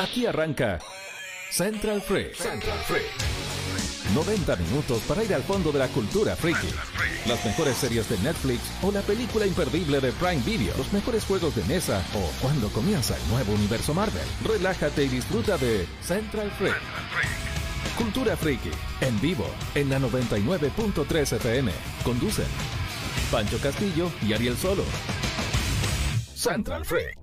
[0.00, 0.78] Aquí arranca
[1.50, 2.34] Central Freak.
[2.34, 3.04] Central Freak.
[4.14, 6.68] 90 minutos para ir al fondo de la cultura freaky.
[7.26, 10.74] Las mejores series de Netflix o la película imperdible de Prime Video.
[10.76, 14.22] Los mejores juegos de mesa o cuando comienza el nuevo universo Marvel.
[14.44, 16.80] Relájate y disfruta de Central Freak.
[17.96, 18.70] Cultura Freaky.
[19.02, 21.70] En vivo en la 99.3 FM.
[22.02, 22.46] Conducen
[23.30, 24.84] Pancho Castillo y Ariel Solo.
[26.34, 27.21] Central Freak.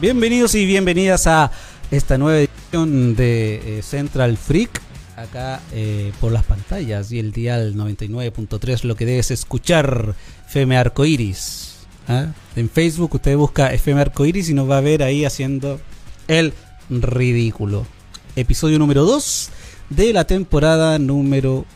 [0.00, 1.52] Bienvenidos y bienvenidas a
[1.90, 4.80] esta nueva edición de eh, Central Freak.
[5.14, 10.14] Acá eh, por las pantallas y el dial 99.3 lo que debes escuchar
[10.48, 11.80] FM Arcoiris.
[12.08, 12.28] ¿ah?
[12.56, 15.78] En Facebook usted busca FM Arcoiris y nos va a ver ahí haciendo
[16.28, 16.54] el
[16.88, 17.86] ridículo.
[18.36, 19.50] Episodio número 2
[19.90, 21.66] de la temporada número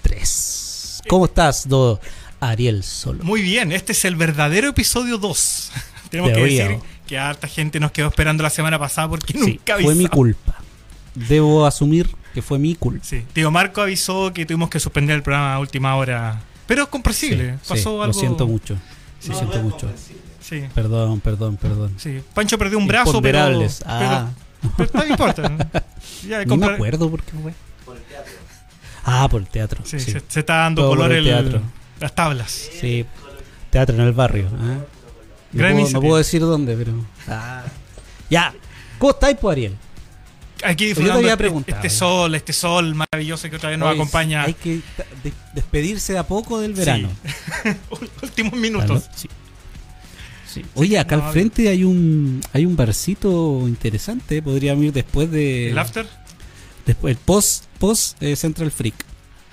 [0.00, 1.02] 3.
[1.06, 2.00] ¿Cómo estás, do
[2.40, 3.22] Ariel Solo?
[3.24, 5.72] Muy bien, este es el verdadero episodio 2.
[6.10, 6.78] Tenemos que decir
[7.10, 9.88] que harta gente nos quedó esperando la semana pasada porque Sí, nunca avisó.
[9.88, 10.54] fue mi culpa.
[11.16, 13.04] Debo asumir que fue mi culpa.
[13.04, 16.40] Sí, Tío Marco avisó que tuvimos que suspender el programa a última hora.
[16.68, 17.54] Pero es comprensible.
[17.62, 18.06] Sí, Pasó sí, algo.
[18.06, 18.76] Lo siento mucho.
[19.18, 19.30] Sí.
[19.30, 19.90] Lo siento mucho.
[20.40, 21.94] Sí, Perdón, perdón, perdón.
[21.96, 22.22] sí.
[22.32, 23.40] Pancho perdió un brazo, pero.
[23.86, 24.30] Ah.
[24.76, 25.82] Pero, pero no importa.
[26.28, 27.52] Ya, Ni me acuerdo por qué fue.
[29.04, 29.82] Ah, por el teatro.
[29.84, 31.62] Sí, Sí, Se, se está dando Todo por color el el, teatro.
[31.98, 32.50] las tablas.
[32.80, 33.04] Sí,
[33.70, 34.46] teatro en el barrio.
[34.60, 34.78] ¿ah?
[35.52, 36.92] No, Gran puedo, no puedo decir dónde, pero.
[37.28, 37.64] Ah.
[38.28, 38.54] Ya.
[38.98, 39.76] ¿Cómo estáis, pues, Ariel?
[40.62, 44.42] Aquí te disfrutando este, este sol, este sol maravilloso que otra vez nos Hoy acompaña.
[44.42, 44.80] Hay que
[45.24, 47.08] de- despedirse de a poco del verano.
[48.22, 49.08] Últimos minutos.
[49.14, 49.28] sí.
[50.52, 50.64] Sí.
[50.74, 54.42] Oye, acá no, al frente hay un hay un barcito interesante.
[54.42, 55.70] Podríamos ir después de.
[55.70, 56.06] ¿El after?
[56.84, 58.96] Después, el post, post eh, Central Freak.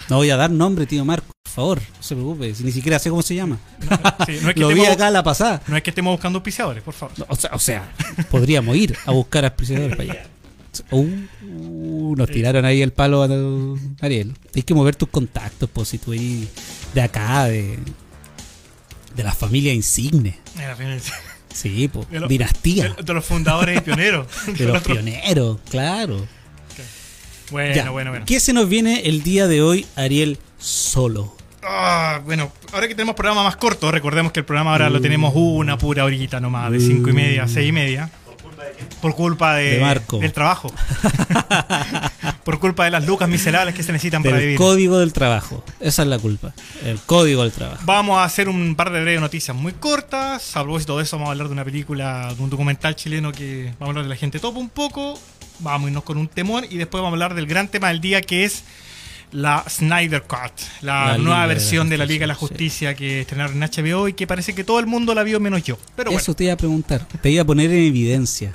[0.09, 3.09] No voy a dar nombre, tío Marco, favor, no se preocupe, si ni siquiera sé
[3.09, 3.57] cómo se llama.
[4.25, 5.61] Sí, no, es que Lo vi acá a la pasada.
[5.67, 7.17] no es que estemos buscando auspiciadores, por favor.
[7.19, 7.91] No, o, sea, o sea,
[8.31, 10.25] podríamos ir a buscar auspiciadores para allá.
[10.91, 11.07] Uh,
[11.49, 13.27] uh, nos tiraron ahí el palo a
[14.05, 14.33] Ariel.
[14.55, 16.47] Hay que mover tus contactos, pues si tú eres
[16.93, 17.79] de acá, de,
[19.15, 20.37] de la familia insigne.
[21.53, 24.27] Sí, pues, De lo- dinastía, De, de los fundadores y pioneros.
[24.57, 26.27] de los pioneros, claro.
[27.49, 27.89] Bueno, Ya.
[27.89, 28.25] bueno, bueno.
[28.27, 31.35] ¿Qué se nos viene el día de hoy, Ariel, solo?
[31.69, 35.33] Ah, bueno, ahora que tenemos programa más corto, recordemos que el programa ahora lo tenemos
[35.35, 38.09] una pura horita nomás, de cinco y media a seis y media.
[39.01, 40.17] Por culpa de, De Marco.
[40.19, 40.71] del trabajo.
[42.43, 44.57] Por culpa de las lucas miserables que se necesitan para vivir.
[44.57, 45.63] código del trabajo.
[45.79, 46.53] Esa es la culpa.
[46.83, 47.81] El código del trabajo.
[47.85, 50.41] Vamos a hacer un par de breves noticias muy cortas.
[50.41, 53.81] Salvo todo eso, vamos a hablar de una película, de un documental chileno que vamos
[53.81, 55.19] a hablar de la gente topa un poco.
[55.59, 57.99] Vamos a irnos con un temor y después vamos a hablar del gran tema del
[58.01, 58.63] día que es
[59.31, 60.51] la Snyder Cut,
[60.81, 63.61] la, La nueva Liga de la versión de la Liga de la Justicia, que estrenaron
[63.61, 65.77] en HBO y que parece que todo el mundo la vio menos yo.
[65.95, 67.05] Pero Eso te iba a preguntar.
[67.21, 68.53] Te iba a poner en evidencia.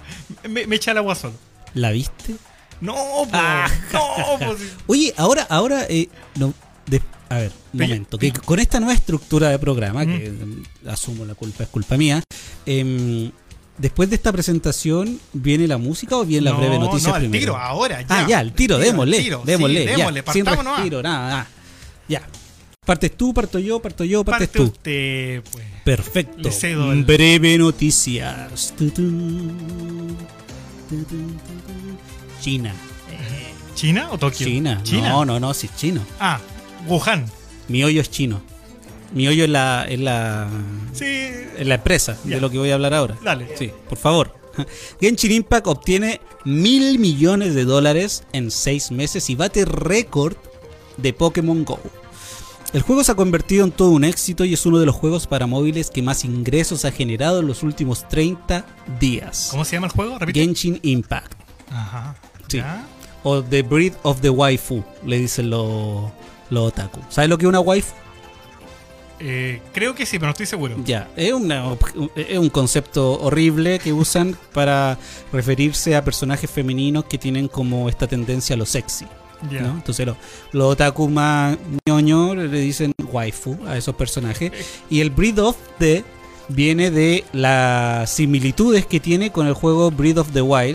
[0.49, 1.34] me, me echa el agua solo.
[1.75, 2.34] ¿La viste?
[2.81, 2.94] No,
[3.32, 3.69] Ah.
[3.93, 4.65] no, sí.
[4.87, 6.53] Oye, ahora, ahora, eh, no,
[6.87, 8.19] de- a ver, un momento.
[8.19, 10.32] Que con esta nueva estructura de programa, que
[10.88, 12.22] asumo la culpa es culpa mía,
[12.66, 13.31] em,
[13.82, 17.20] después de esta presentación, ¿viene la música o viene la No, breve noticia no, al
[17.22, 17.41] primero?
[17.41, 18.06] tiro, ahora, ya.
[18.09, 21.47] Ah, ya, el tiro, démosle, tiro, démosle, sí, ya, démosle, sin respiro, nada, nada.
[22.09, 22.22] Ya.
[22.87, 24.65] Partes tú, parto yo, parto yo, partes Parte tú.
[24.65, 25.65] usted, pues.
[25.84, 26.48] Perfecto.
[26.93, 28.72] El- Breve noticias.
[32.41, 32.72] China.
[33.75, 34.47] ¿China o Tokio?
[34.47, 34.81] China.
[34.82, 35.09] China.
[35.10, 36.03] No, no, no, sí, chino.
[36.20, 36.38] Ah,
[36.87, 37.26] Wuhan.
[37.69, 38.43] Mi hoyo es chino.
[39.15, 40.49] Mi hoyo es la, es la,
[40.93, 41.05] Sí.
[41.59, 42.37] es la empresa Ya.
[42.37, 43.17] de lo que voy a hablar ahora.
[43.23, 43.49] Dale.
[43.56, 44.34] Sí, por favor.
[45.00, 50.37] Genshin Impact obtiene mil millones de dólares en seis meses y bate récord
[50.97, 51.78] de Pokémon Go.
[52.73, 55.27] El juego se ha convertido en todo un éxito y es uno de los juegos
[55.27, 58.65] para móviles que más ingresos ha generado en los últimos 30
[58.99, 59.49] días.
[59.50, 60.19] ¿Cómo se llama el juego?
[60.19, 60.41] Repite.
[60.41, 61.34] Genshin Impact.
[61.71, 62.17] Ajá.
[62.49, 62.59] Sí.
[62.59, 62.87] ¿Ya?
[63.25, 66.11] O The Breed of the Waifu, le dicen los
[66.50, 67.00] los otaku.
[67.11, 67.93] ¿Sabes lo que es una waifu?
[69.25, 70.77] Eh, creo que sí, pero no estoy seguro.
[70.84, 71.77] Ya, es, una-
[72.17, 74.99] es un concepto horrible que usan para
[75.32, 79.06] referirse a personajes femeninos que tienen como esta tendencia a lo sexy.
[79.50, 79.61] Ya.
[79.62, 79.70] ¿no?
[79.75, 80.17] Entonces lo-
[80.52, 81.56] los otaku más
[81.88, 84.50] ñoño le dicen waifu a esos personajes.
[84.91, 86.05] Y el Breed of the
[86.49, 90.75] viene de las similitudes que tiene con el juego Breed of the Wild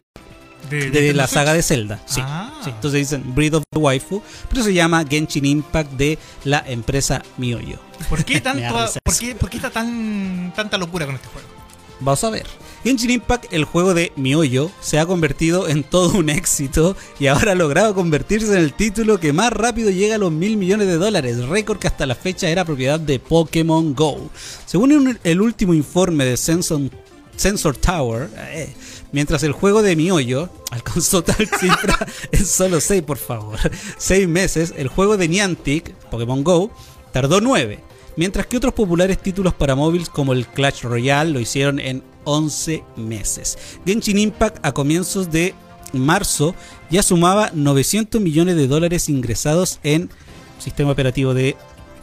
[0.70, 2.00] de la saga de Zelda.
[2.06, 2.22] Sí.
[2.24, 2.60] Ah.
[2.64, 2.70] sí.
[2.70, 7.80] Entonces dicen Breed of the Waifu, pero se llama Genshin Impact de la empresa Miyoyo.
[8.10, 11.48] ¿Por qué, tanto, por qué, por qué está tan, tanta locura con este juego?
[12.00, 12.46] Vamos a ver.
[12.84, 17.54] Genshin Impact, el juego de Mihoyo, se ha convertido en todo un éxito y ahora
[17.54, 20.98] ha logrado convertirse en el título que más rápido llega a los mil millones de
[20.98, 24.30] dólares, récord que hasta la fecha era propiedad de Pokémon Go.
[24.66, 26.82] Según el último informe de Sensor,
[27.36, 28.74] Sensor Tower, eh,
[29.12, 31.98] mientras el juego de Mihoyo alcanzó tal cifra
[32.32, 33.58] en solo 6, por favor,
[33.98, 36.72] 6 meses, el juego de Niantic, Pokémon Go,
[37.12, 37.80] tardó 9.
[38.16, 42.84] Mientras que otros populares títulos para móviles como el Clash Royale lo hicieron en 11
[42.96, 43.58] meses.
[43.86, 45.54] Genshin Impact a comienzos de
[45.94, 46.56] marzo
[46.90, 50.10] ya sumaba 900 millones de dólares ingresados en
[50.60, 51.56] sistema operativo de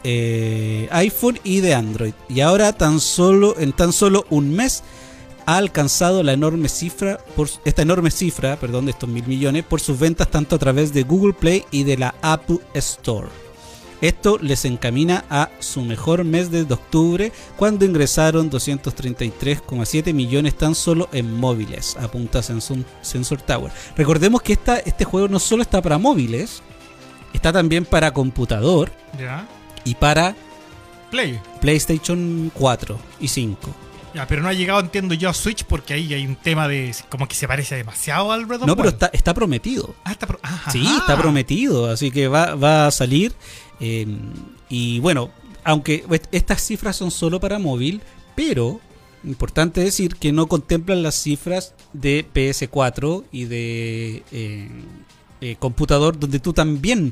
[0.03, 2.13] eh, iPhone y de Android.
[2.29, 4.83] Y ahora tan solo en tan solo un mes
[5.45, 9.79] ha alcanzado la enorme cifra por esta enorme cifra, perdón, de estos mil millones por
[9.79, 13.27] sus ventas tanto a través de Google Play y de la Apple Store.
[14.01, 21.07] Esto les encamina a su mejor mes desde octubre, cuando ingresaron 233,7 millones tan solo
[21.13, 23.71] en móviles, apunta Sensor, Sensor Tower.
[23.95, 26.61] Recordemos que esta, este juego no solo está para móviles,
[27.33, 29.47] está también para computador Ya.
[29.85, 30.35] y para
[31.09, 31.39] Play.
[31.61, 33.69] PlayStation 4 y 5.
[34.15, 36.95] Ya, pero no ha llegado, entiendo yo, a Switch porque ahí hay un tema de
[37.09, 39.93] como que se parece demasiado al of No, pero está, está prometido.
[40.05, 40.71] Ah, está pro- ajá.
[40.71, 43.33] Sí, está prometido, así que va, va a salir.
[43.81, 44.07] eh,
[44.69, 45.31] y bueno,
[45.65, 48.01] aunque est- estas cifras son solo para móvil,
[48.35, 48.79] pero
[49.25, 54.69] importante decir que no contemplan las cifras de PS4 y de eh,
[55.41, 57.11] eh, computador, donde tú también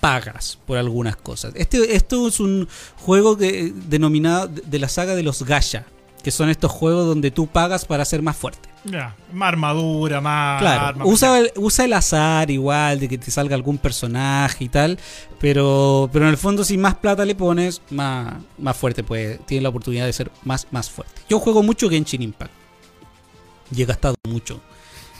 [0.00, 1.52] pagas por algunas cosas.
[1.56, 5.86] Este, esto es un juego que, denominado de de la saga de los Gacha,
[6.24, 8.70] que son estos juegos donde tú pagas para ser más fuerte.
[8.84, 10.58] Ya, más armadura, más.
[10.60, 14.98] Claro, usa el, usa el azar igual, de que te salga algún personaje y tal,
[15.38, 19.62] pero, pero en el fondo si más plata le pones, más, más fuerte puede, tiene
[19.62, 21.20] la oportunidad de ser más, más fuerte.
[21.28, 22.52] Yo juego mucho Genshin Impact
[23.70, 24.62] y he gastado mucho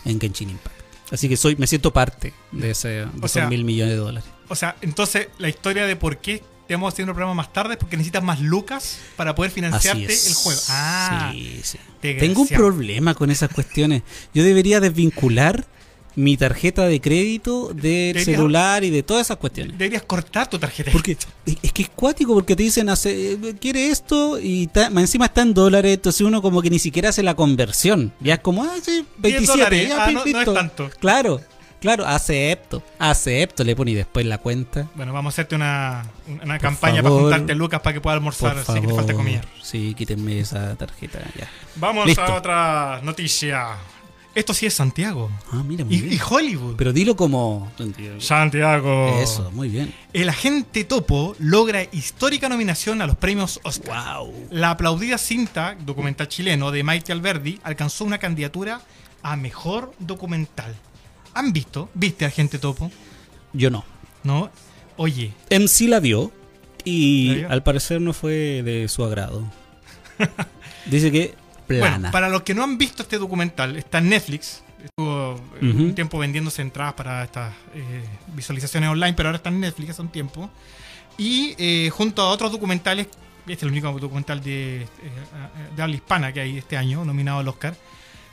[0.06, 0.76] en Genshin Impact.
[1.12, 4.28] Así que soy, me siento parte de, ese, de esos sea, mil millones de dólares.
[4.48, 7.96] O sea, entonces la historia de por qué estamos haciendo el programa más tarde porque
[7.96, 10.60] necesitas más lucas para poder financiarte el juego.
[10.68, 11.78] Ah, Sí, sí.
[12.00, 14.02] Tengo un problema con esas cuestiones.
[14.34, 15.66] Yo debería desvincular
[16.16, 19.76] mi tarjeta de crédito del celular y de todas esas cuestiones.
[19.76, 20.92] Deberías cortar tu tarjeta.
[20.92, 25.42] Porque es que es cuático porque te dicen, hace, quiere esto y ta- encima está
[25.42, 28.12] en dólares, entonces uno como que ni siquiera hace la conversión.
[28.20, 30.90] Ya es como, ah, sí, 27, dólares, ya, ah, no- no es tanto.
[31.00, 31.40] Claro,
[31.84, 34.88] claro, acepto, acepto, le pone y después la cuenta.
[34.94, 36.02] Bueno, vamos a hacerte una,
[36.42, 39.42] una campaña para juntarte lucas para que puedas almorzar sin que te falte comida.
[39.62, 41.46] Sí, quítenme esa tarjeta ya.
[41.76, 42.22] Vamos Listo.
[42.22, 43.68] a otra noticia.
[44.34, 45.30] Esto sí es Santiago.
[45.52, 46.14] Ah, mira, muy Y, bien.
[46.14, 46.74] y Hollywood.
[46.76, 47.70] Pero dilo como...
[48.18, 49.20] Santiago.
[49.22, 49.94] Eso, muy bien.
[50.12, 54.18] El agente Topo logra histórica nominación a los premios Oscar.
[54.18, 54.48] Wow.
[54.50, 58.80] La aplaudida cinta documental chileno de Maite Alberdi alcanzó una candidatura
[59.22, 60.74] a mejor documental.
[61.34, 61.90] ¿Han visto?
[61.94, 62.90] ¿Viste Agente Topo?
[63.52, 63.84] Yo no.
[64.22, 64.50] ¿No?
[64.96, 66.32] Oye, MC la vio
[66.84, 67.50] y ¿La vio?
[67.50, 69.44] al parecer no fue de su agrado.
[70.86, 71.34] Dice que
[71.66, 71.90] plana.
[71.96, 74.62] bueno, para los que no han visto este documental, está en Netflix.
[74.84, 78.04] Estuvo eh, un tiempo vendiéndose entradas para estas eh,
[78.34, 80.50] visualizaciones online, pero ahora está en Netflix hace un tiempo.
[81.16, 83.08] Y eh, junto a otros documentales,
[83.40, 84.86] este es el único documental de,
[85.74, 87.74] de habla hispana que hay este año, nominado al Oscar.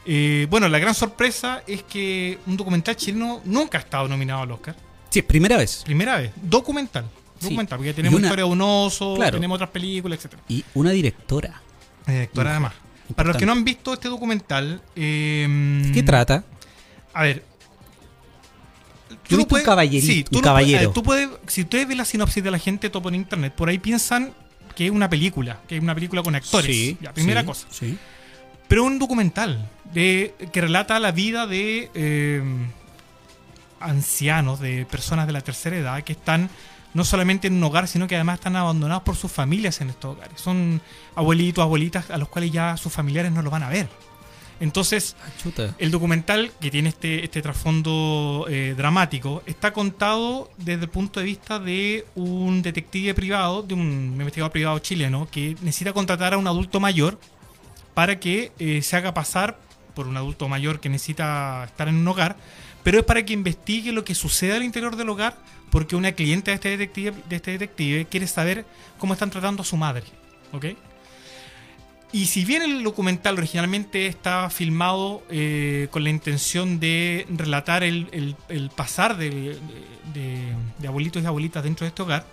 [0.06, 4.52] Eh, bueno, la gran sorpresa es que un documental chileno nunca ha estado nominado al
[4.52, 4.76] Oscar.
[5.10, 5.82] Sí, es primera vez.
[5.86, 6.32] Primera vez.
[6.42, 7.06] Documental.
[7.40, 7.46] Sí.
[7.50, 9.32] Documental, porque tenemos una- historia de un oso, Claro.
[9.38, 10.34] tenemos otras películas, etc.
[10.48, 11.62] Y una directora.
[12.08, 12.52] Directora Mujer.
[12.52, 12.74] además.
[13.16, 16.44] Para los que no han visto este documental, eh, ¿De qué trata?
[17.14, 17.44] A ver.
[19.28, 20.78] Yo visto un puedes- caballerito, sí, tú un puedes- caballero.
[20.78, 23.54] a ver, tú puedes, si ustedes ven la sinopsis de la gente topo en internet,
[23.54, 24.34] por ahí piensan
[24.76, 26.74] que es una película, que es una película con actores.
[26.74, 27.68] Sí, Ya, primera sí, cosa.
[27.70, 27.98] Sí.
[28.68, 32.44] Pero un documental de, que relata la vida de eh,
[33.80, 36.50] ancianos, de personas de la tercera edad que están
[36.94, 40.16] no solamente en un hogar, sino que además están abandonados por sus familias en estos
[40.16, 40.40] hogares.
[40.42, 40.82] Son
[41.16, 43.88] abuelitos, abuelitas a los cuales ya sus familiares no los van a ver.
[44.60, 45.74] Entonces, Ah, chuta.
[45.80, 51.26] el documental, que tiene este, este trasfondo eh, dramático, está contado desde el punto de
[51.26, 56.46] vista de un detective privado, de un investigador privado chileno, que necesita contratar a un
[56.46, 57.18] adulto mayor
[57.96, 59.58] para que eh, se haga pasar
[59.94, 62.36] por un adulto mayor que necesita estar en un hogar,
[62.84, 65.38] pero es para que investigue lo que sucede al interior del hogar,
[65.70, 68.66] porque una cliente de este detective, de este detective quiere saber
[68.98, 70.04] cómo están tratando a su madre.
[70.52, 70.66] ¿Ok?
[72.14, 78.36] Y si bien el documental originalmente estaba filmado eh, con la intención de relatar el,
[78.76, 79.58] pasar de
[80.86, 82.26] abuelitos y abuelitas dentro de este hogar,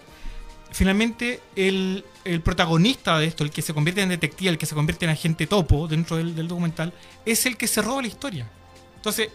[0.71, 4.75] finalmente el, el protagonista de esto, el que se convierte en detective, el que se
[4.75, 6.93] convierte en agente topo dentro del, documental,
[7.25, 8.49] es el que se roba la historia.
[8.97, 9.31] Entonces,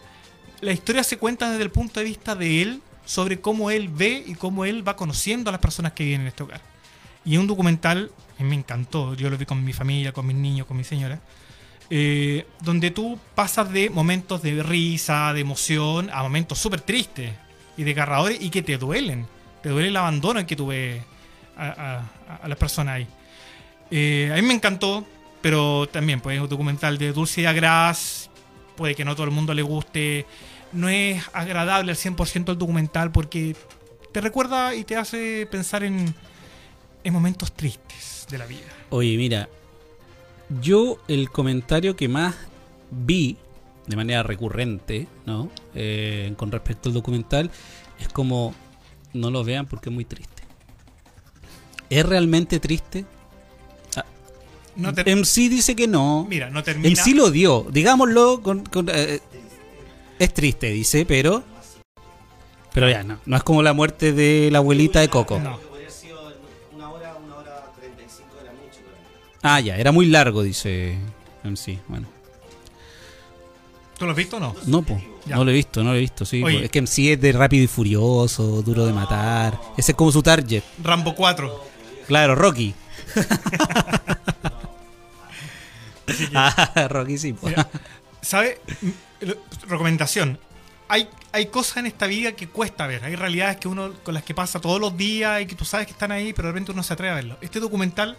[0.61, 4.23] la historia se cuenta desde el punto de vista de él sobre cómo él ve
[4.25, 6.61] y cómo él va conociendo a las personas que viven en este hogar.
[7.25, 10.77] Y un documental, me encantó, yo lo vi con mi familia, con mis niños, con
[10.77, 11.19] mi señora,
[11.89, 17.31] eh, donde tú pasas de momentos de risa, de emoción, a momentos súper tristes
[17.77, 19.25] y desgarradores y que te duelen.
[19.61, 21.01] Te duele el abandono en que tú ves
[21.57, 22.03] a,
[22.41, 23.07] a- las personas ahí.
[23.91, 25.05] Eh, a mí me encantó,
[25.41, 28.29] pero también pues, es un documental de Dulce y Agras,
[28.75, 30.25] puede que no todo el mundo le guste,
[30.72, 33.55] no es agradable al 100% el documental porque
[34.12, 36.13] te recuerda y te hace pensar en,
[37.03, 38.62] en momentos tristes de la vida.
[38.89, 39.48] Oye, mira,
[40.62, 42.36] yo el comentario que más
[42.89, 43.38] vi
[43.88, 45.50] de manera recurrente, ¿no?
[45.75, 47.51] Eh, con respecto al documental,
[48.00, 48.55] es como
[49.13, 50.32] no lo vean porque es muy triste.
[52.00, 53.05] ¿Es realmente triste?
[54.75, 56.25] No te- MC dice que no.
[56.27, 56.89] mira, no termina.
[56.89, 59.19] MC lo dio, digámoslo con, con, eh,
[60.17, 61.43] es triste, dice, pero
[62.73, 65.39] pero ya no, no es como la muerte de la abuelita de Coco.
[65.39, 65.59] No.
[65.59, 66.19] Podría haber sido
[66.73, 68.79] una hora, una hora 35 de la noche.
[68.83, 69.01] por ahí.
[69.43, 70.97] Ah, ya, era muy largo, dice
[71.43, 71.77] MC.
[71.88, 72.07] Bueno,
[74.00, 74.55] ¿Tú lo has visto o no?
[74.65, 75.35] no, po, Ya.
[75.35, 76.41] no lo he visto, no lo he visto, sí.
[76.41, 76.65] Oye.
[76.65, 79.59] Es que MC es de rápido y furioso, duro de matar.
[79.77, 80.63] Ese es como su target.
[80.81, 81.72] Rambo 4.
[82.07, 82.74] Claro, Rocky.
[86.36, 87.36] ah, Rocky sí.
[87.41, 87.67] Mira,
[88.22, 88.62] ¿Sabe?
[88.81, 90.39] M- lo- Recomendación.
[90.89, 93.03] Hay, hay cosas en esta vida que cuesta ver.
[93.03, 95.88] Hay realidades que uno con las que pasa todos los días y que tú sabes
[95.88, 97.38] que están ahí, pero de repente uno se atreve a verlo.
[97.41, 98.17] Este documental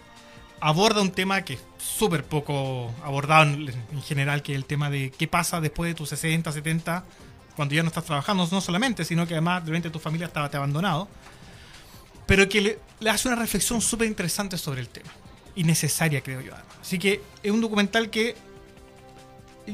[0.59, 4.89] aborda un tema que es súper poco abordado en, en general, que es el tema
[4.89, 7.03] de qué pasa después de tus 60, 70,
[7.55, 10.49] cuando ya no estás trabajando, no solamente, sino que además de repente tu familia estaba
[10.49, 11.07] te abandonado.
[12.25, 15.09] Pero que le, le hace una reflexión súper interesante sobre el tema.
[15.55, 16.75] Y necesaria, creo yo, además.
[16.81, 18.35] Así que es un documental que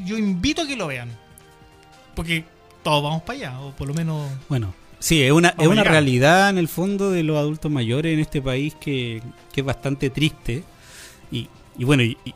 [0.06, 1.10] yo invito a que lo vean.
[2.16, 2.44] Porque
[2.84, 4.30] todos vamos para allá, o por lo menos.
[4.50, 8.20] Bueno, sí, es una, es una realidad en el fondo de los adultos mayores en
[8.20, 9.22] este país que,
[9.54, 10.64] que es bastante triste.
[11.32, 12.34] Y, y bueno, y, y-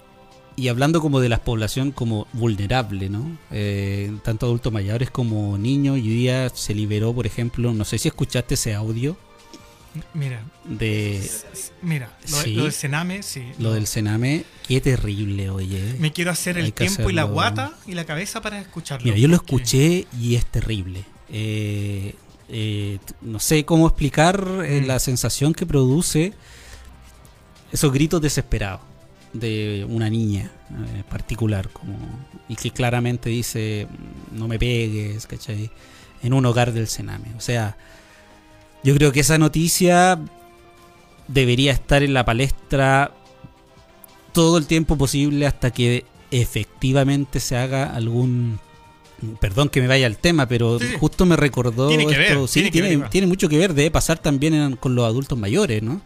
[0.58, 3.38] y hablando como de la población como vulnerable, ¿no?
[3.52, 5.98] Eh, tanto adultos mayores como niños.
[5.98, 9.18] Y hoy día se liberó, por ejemplo, no sé si escuchaste ese audio
[10.14, 11.22] Mira, de
[11.82, 12.54] mira, lo, Sí.
[12.56, 13.44] lo del Sename, sí.
[13.60, 14.44] lo del Sename.
[14.68, 15.96] Qué terrible, oye.
[16.00, 19.06] Me quiero hacer el Hay tiempo y la guata y la cabeza para escucharlo.
[19.06, 21.06] Mira, yo lo escuché y es terrible.
[21.30, 22.14] Eh,
[22.50, 24.88] eh, no sé cómo explicar eh, Mm.
[24.88, 26.34] la sensación que produce
[27.72, 28.82] esos gritos desesperados
[29.34, 31.98] de una niña eh, particular como
[32.48, 33.88] y que claramente dice
[34.32, 35.70] "Mm, no me pegues, ¿cachai?
[36.24, 37.34] En un hogar del Sename.
[37.38, 37.78] O sea,
[38.86, 40.18] yo creo que esa noticia
[41.28, 43.12] debería estar en la palestra
[44.32, 48.60] todo el tiempo posible hasta que efectivamente se haga algún
[49.40, 52.40] perdón que me vaya al tema pero Sí, justo me recordó Tiene que esto.
[52.42, 53.10] ver, sí tiene que ver, tiene, Iván.
[53.10, 56.02] tiene mucho que ver debe pasar también en- con los adultos mayores no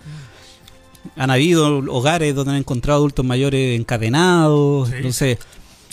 [1.16, 4.96] han habido hogares donde han encontrado adultos mayores encadenados Sí.
[4.98, 5.38] entonces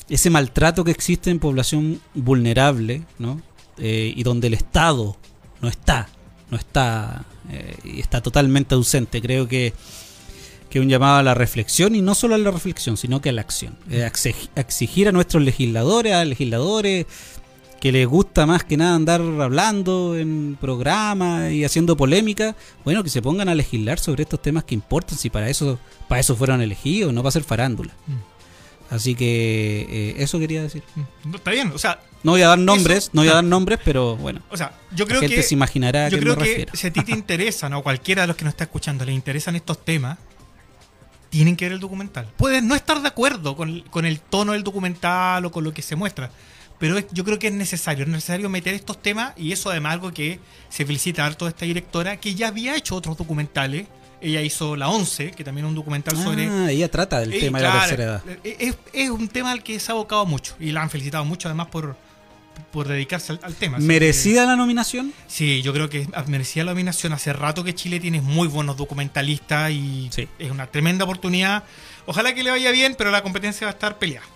[0.08, 3.40] ese maltrato que existe en población vulnerable no
[3.78, 5.16] Eh, y donde el Estado
[5.60, 6.08] no está
[6.50, 9.72] no está eh, y está totalmente ausente creo que
[10.70, 13.32] que un llamado a la reflexión y no solo a la reflexión, sino que a
[13.32, 13.76] la acción.
[13.88, 17.06] Eh, a exig- a exigir a nuestros legisladores, a legisladores
[17.80, 23.10] que les gusta más que nada andar hablando en programas y haciendo polémica, bueno, que
[23.10, 26.60] se pongan a legislar sobre estos temas que importan, si para eso para eso fueron
[26.60, 27.92] elegidos, no para hacer farándula.
[28.90, 30.82] Así que eh, eso quería decir.
[30.96, 33.34] Mm, no, está bien, o sea, No voy a dar nombres, Eso- no voy a
[33.34, 36.18] dar nombres, pero bueno, o sea, yo la creo gente que se imaginará a yo
[36.18, 36.72] qué creo me que refiero.
[36.74, 39.54] si a ti te interesan o cualquiera de los que nos está escuchando le interesan
[39.54, 40.18] estos temas,
[41.30, 42.26] tienen que ver el documental.
[42.36, 45.82] Puedes no estar de acuerdo con, con el tono del documental o con lo que
[45.82, 46.30] se muestra,
[46.78, 50.12] pero yo creo que es necesario, es necesario meter estos temas y eso además algo
[50.12, 53.86] que se felicita harto de esta directora que ya había hecho otros documentales.
[54.20, 56.48] Ella hizo La 11, que también es un documental sobre...
[56.48, 58.22] Ah, ella trata del tema de la tercera edad.
[58.42, 61.48] Es, es un tema al que se ha abocado mucho y la han felicitado mucho
[61.48, 61.96] además por,
[62.72, 63.78] por dedicarse al, al tema.
[63.78, 65.12] ¿Merecida la nominación?
[65.26, 67.12] sí, yo creo que merecía la nominación.
[67.12, 70.28] Hace rato que Chile tiene muy buenos documentalistas y Sí.
[70.38, 71.64] es una tremenda oportunidad.
[72.06, 74.26] Ojalá que le vaya bien, pero la competencia va a estar peleada.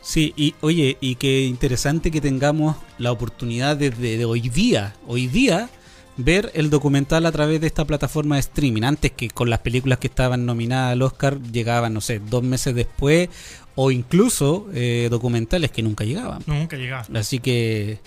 [0.00, 5.26] Sí, y oye, y qué interesante que tengamos la oportunidad desde de hoy día, hoy
[5.26, 5.68] día,
[6.16, 8.82] ver el documental a través de esta plataforma de streaming.
[8.84, 12.74] Antes que con las películas que estaban nominadas al Oscar llegaban, no sé, dos meses
[12.74, 13.28] después,
[13.80, 16.42] o incluso eh, documentales que nunca llegaban.
[16.46, 17.06] Nunca llegaba.
[17.14, 18.00] Así que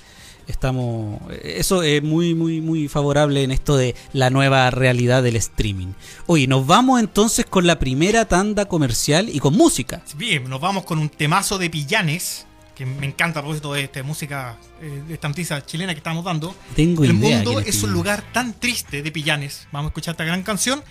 [0.45, 5.93] estamos eso es muy muy muy favorable en esto de la nueva realidad del streaming.
[6.27, 10.03] Oye, nos vamos entonces con la primera tanda comercial y con música.
[10.17, 14.03] Bien, nos vamos con un temazo de Pillanes, que me encanta a propósito de esta
[14.03, 16.53] música, eh, de esta noticia chilena que estamos dando.
[16.75, 19.69] Tengo El idea mundo es un lugar tan triste de Pillanes.
[19.71, 20.83] Vamos a escuchar esta gran canción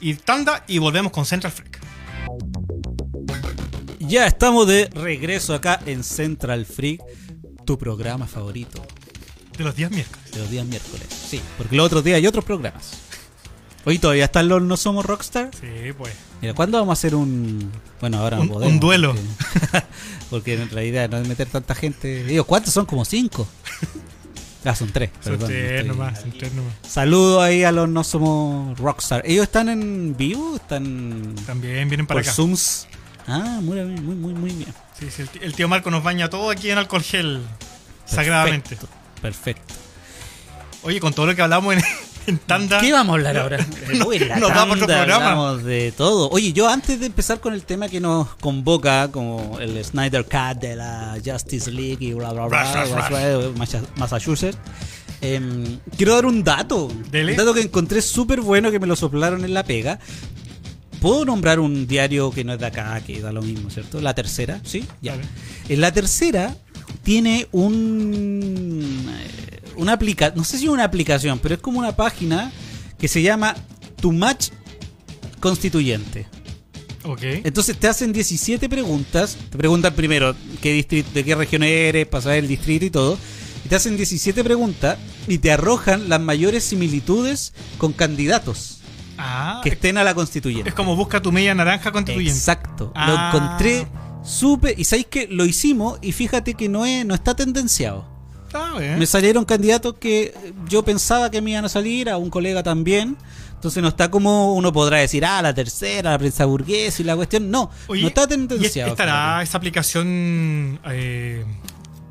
[0.00, 1.78] y tanda y volvemos con Central Freak.
[4.06, 7.00] Ya estamos de regreso acá en Central Freak,
[7.64, 8.82] tu programa favorito
[9.56, 10.30] De los días miércoles.
[10.32, 11.06] de los días miércoles.
[11.10, 12.92] Sí, porque los otros días hay otros programas.
[13.86, 15.50] Hoy todavía están los No Somos Rockstar.
[15.60, 16.12] Sí, pues.
[16.40, 17.70] Mira, ¿cuándo vamos a hacer un.
[18.00, 19.14] Bueno, ahora Un- no podemos, un duelo.
[19.14, 19.84] Porque,
[20.30, 22.24] porque en realidad no es meter tanta gente.
[22.24, 22.86] Digo, ¿cuántos son?
[22.86, 23.46] Como cinco.
[24.66, 25.10] Ah, son tres.
[25.20, 26.72] Son perdón, tres estoy- nomás, son tres nomás.
[26.88, 29.20] Saludo ahí a los No Somos Rockstar.
[29.26, 30.56] ¿Ellos están en vivo?
[30.56, 32.32] ¿Están También vienen para por acá.
[32.32, 32.86] Zooms?
[33.26, 34.74] Ah, muy bien, muy, muy, muy bien.
[34.98, 37.40] Sí, sí, el, tío Marco nos baña todo aquí en alcohol gel.
[38.04, 38.76] Sagradamente.
[38.76, 38.88] Perfecto,
[39.22, 39.74] Perfecto.
[40.82, 41.82] Oye, con todo lo que hablamos en,
[42.26, 42.78] en tanda.
[42.80, 43.66] ¿Qué vamos a hablar ahora?
[43.94, 45.14] No- Uy, la nos da para otro programa.
[45.30, 46.28] hablamos de todo.
[46.30, 50.60] Oye, yo antes de empezar con el tema que nos convoca, como el Snyder Cut
[50.60, 54.58] de la Justice League y bla, bla, bla, bla, Massa- Massachusetts,
[55.22, 56.92] em, quiero dar un dato.
[57.10, 57.32] Dele.
[57.32, 59.98] Un dato que encontré súper bueno que me lo soplaron en la pega.
[61.04, 64.00] ¿Puedo nombrar un diario que no es de acá, que da lo mismo, ¿cierto?
[64.00, 64.86] La tercera, ¿sí?
[65.02, 65.14] Ya.
[65.68, 66.56] En la tercera
[67.02, 72.50] tiene un eh, una aplicación, no sé si una aplicación, pero es como una página
[72.98, 73.54] que se llama
[74.00, 74.48] Tu Match
[75.40, 76.26] Constituyente.
[77.02, 77.20] Ok.
[77.22, 82.22] Entonces te hacen 17 preguntas, te preguntan primero qué distrito, de qué región eres, para
[82.22, 83.18] saber el distrito y todo,
[83.62, 84.96] y te hacen 17 preguntas
[85.28, 88.73] y te arrojan las mayores similitudes con candidatos
[89.18, 90.68] Ah, que es, estén a la constituyente.
[90.68, 92.36] es como busca tu media naranja constituyente.
[92.38, 92.92] Exacto.
[92.94, 93.06] Ah.
[93.32, 93.86] Lo encontré
[94.24, 94.78] súper.
[94.78, 98.06] Y sabéis que lo hicimos y fíjate que no, es, no está tendenciado.
[98.46, 98.98] Está bien.
[98.98, 100.32] Me salieron candidatos que
[100.68, 103.16] yo pensaba que me iban a salir, a un colega también.
[103.54, 107.16] Entonces no está como uno podrá decir, ah, la tercera, la prensa burguesa y la
[107.16, 107.50] cuestión.
[107.50, 108.90] No, Oye, no está ¿y es- tendenciado.
[108.90, 111.44] estará esa aplicación eh,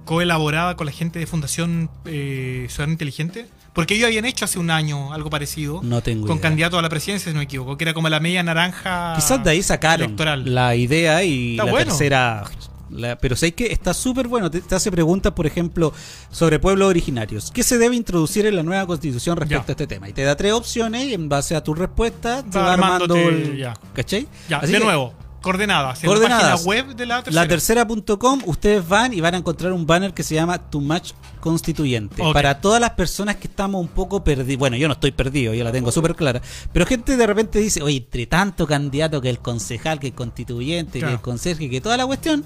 [0.06, 3.48] coelaborada con la gente de Fundación eh, Ciudadano Inteligente?
[3.74, 5.82] Porque ellos habían hecho hace un año algo parecido.
[5.84, 6.42] No tengo Con idea.
[6.44, 9.14] candidato a la presidencia, si no me equivoco, que era como la media naranja.
[9.16, 10.54] Quizás de ahí sacaron electoral.
[10.54, 11.88] la idea y Está la bueno.
[11.88, 12.44] tercera.
[12.92, 14.52] la- pero sé que está súper bueno.
[14.52, 15.92] Te, te hace preguntas, por ejemplo,
[16.30, 17.50] sobre pueblos originarios.
[17.52, 19.72] ¿Qué se debe introducir en la nueva constitución respecto Ya.
[19.72, 20.08] a este tema?
[20.08, 23.16] Y te da tres opciones y en base a tu respuesta te Va va armando
[23.16, 23.58] el.
[23.58, 23.74] ya.
[23.96, 24.28] ¿Cachai?
[24.48, 26.04] Ya, Así de que nuevo, coordenadas.
[26.04, 26.52] En la Coordenadas.
[26.54, 27.44] página web de la tercera.
[27.44, 31.12] La tercera.com, ustedes van y van a encontrar un banner que se llama Tu Match
[31.40, 32.24] Constituyente.
[32.34, 34.58] Para todas las personas que estamos un poco perdidos.
[34.58, 36.42] Bueno, yo no estoy perdido, yo la tengo súper clara.
[36.72, 40.94] Pero gente de repente dice, oye, entre tanto candidato que el concejal, que el constituyente,
[40.94, 41.14] que Claro.
[41.16, 42.46] el conserje, que toda la cuestión.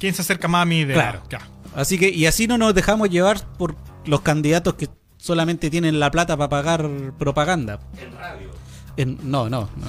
[0.00, 0.94] ¿Quién se acerca más a mi idea?
[0.94, 1.22] Claro.
[1.30, 1.40] Ya.
[1.76, 6.10] Así que, y así no nos dejamos llevar por los candidatos que solamente tienen la
[6.10, 7.78] plata para pagar propaganda.
[8.00, 8.47] En radio.
[8.98, 9.86] En- no, no, no.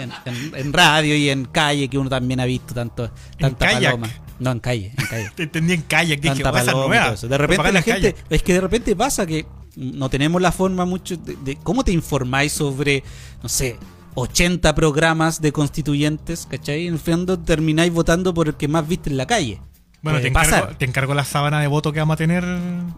[0.00, 4.08] En, en- en radio y en calle, que uno también ha visto tanto, tanta paloma.
[4.40, 5.30] No, en calle, en calle.
[5.36, 7.04] Te entendí en kayak, dije, tanta "Oh, paloma y nueva".
[7.06, 7.28] todo eso.
[7.28, 10.84] De repente la en gente, es que de repente pasa que no tenemos la forma
[10.84, 13.02] mucho de, de- cómo te informáis sobre,
[13.42, 13.76] no sé,
[14.14, 16.86] 80 programas de constituyentes, ¿cachai?
[16.88, 19.60] En el fondo termináis votando por el que más viste en la calle.
[20.02, 22.44] Bueno, te encargo, te encargo la sábana de voto que vamos a tener.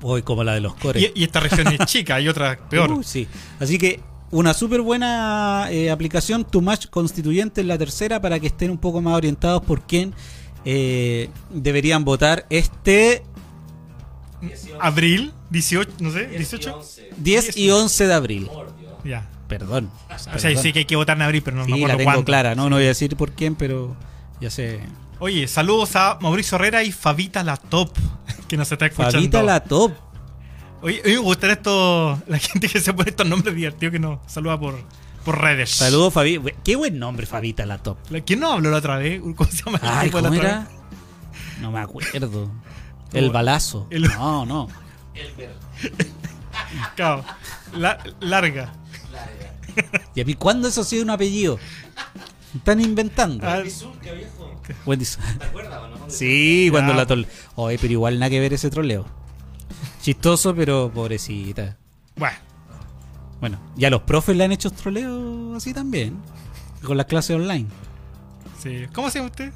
[0.03, 1.03] Hoy como la de los cores.
[1.15, 2.91] Y, y esta región es chica, hay otra peor.
[2.99, 3.27] Uy, sí.
[3.59, 8.47] Así que una súper buena eh, aplicación, Tu Match Constituyente en la tercera, para que
[8.49, 10.15] estén un poco más orientados por quién
[10.65, 13.23] eh, deberían votar este
[14.81, 16.77] Abril, 18, no sé, 10 y 18.
[16.77, 17.11] 11.
[17.19, 18.49] 10 y 11 de abril.
[19.05, 19.29] Ya.
[19.49, 19.91] Perdón.
[20.15, 20.63] O sea, Perdón.
[20.63, 22.25] sí que hay que votar en abril, pero no Sí, me la acuerdo tengo cuándo.
[22.25, 22.71] clara, ¿no?
[22.71, 23.97] No voy a decir por quién, pero
[24.41, 24.81] ya sé.
[25.19, 27.91] Oye, saludos a Mauricio Herrera y Fabita la Top,
[28.49, 29.19] que nos está escuchando.
[29.19, 29.93] Fabita la top.
[30.83, 33.99] Oye, a mí me gustaría esto, la gente que se pone estos nombres divertidos que
[33.99, 34.79] nos saluda por,
[35.25, 35.71] por redes.
[35.71, 36.41] Saludos, Fabi.
[36.65, 37.99] Qué buen nombre, Fabita la top.
[38.25, 39.21] ¿Quién nos habló la otra vez?
[39.21, 39.79] ¿Cómo se llama?
[39.83, 40.61] el Ay, tipo de la ¿cómo otra era?
[40.61, 40.69] vez?
[41.61, 42.51] No me acuerdo.
[43.13, 43.87] El balazo.
[43.91, 44.69] El- No, no.
[46.95, 47.25] Claro,
[47.75, 48.73] la- larga.
[50.15, 51.59] ¿Y a mí cuándo eso ha sido un apellido?
[52.55, 53.47] Están inventando.
[53.47, 56.11] Ah, ¿Te acuerdas no?
[56.11, 57.27] Sí, cuando la tol...
[57.57, 59.07] Oye, pero igual nada que ver ese troleo.
[60.03, 61.77] Chistoso, pero pobrecita.
[62.17, 62.37] bueno,
[63.41, 66.17] Bueno, ya los profes le han hecho troleo así también.
[66.83, 67.67] Con las clases online.
[68.63, 68.87] sí.
[68.95, 69.53] ¿Cómo se llama usted?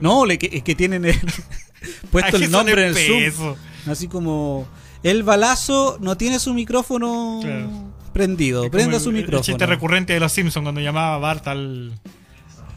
[0.00, 1.20] No, le, que, es que tienen el-
[2.10, 3.54] puesto el nombre en el Zoom.
[3.86, 4.66] Así como
[5.02, 7.70] el balazo no tiene su micrófono Claro.
[8.14, 8.70] prendido.
[8.70, 9.38] Prenda su micrófono.
[9.38, 11.98] El chiste recurrente de los Simpsons cuando llamaba a Bart al.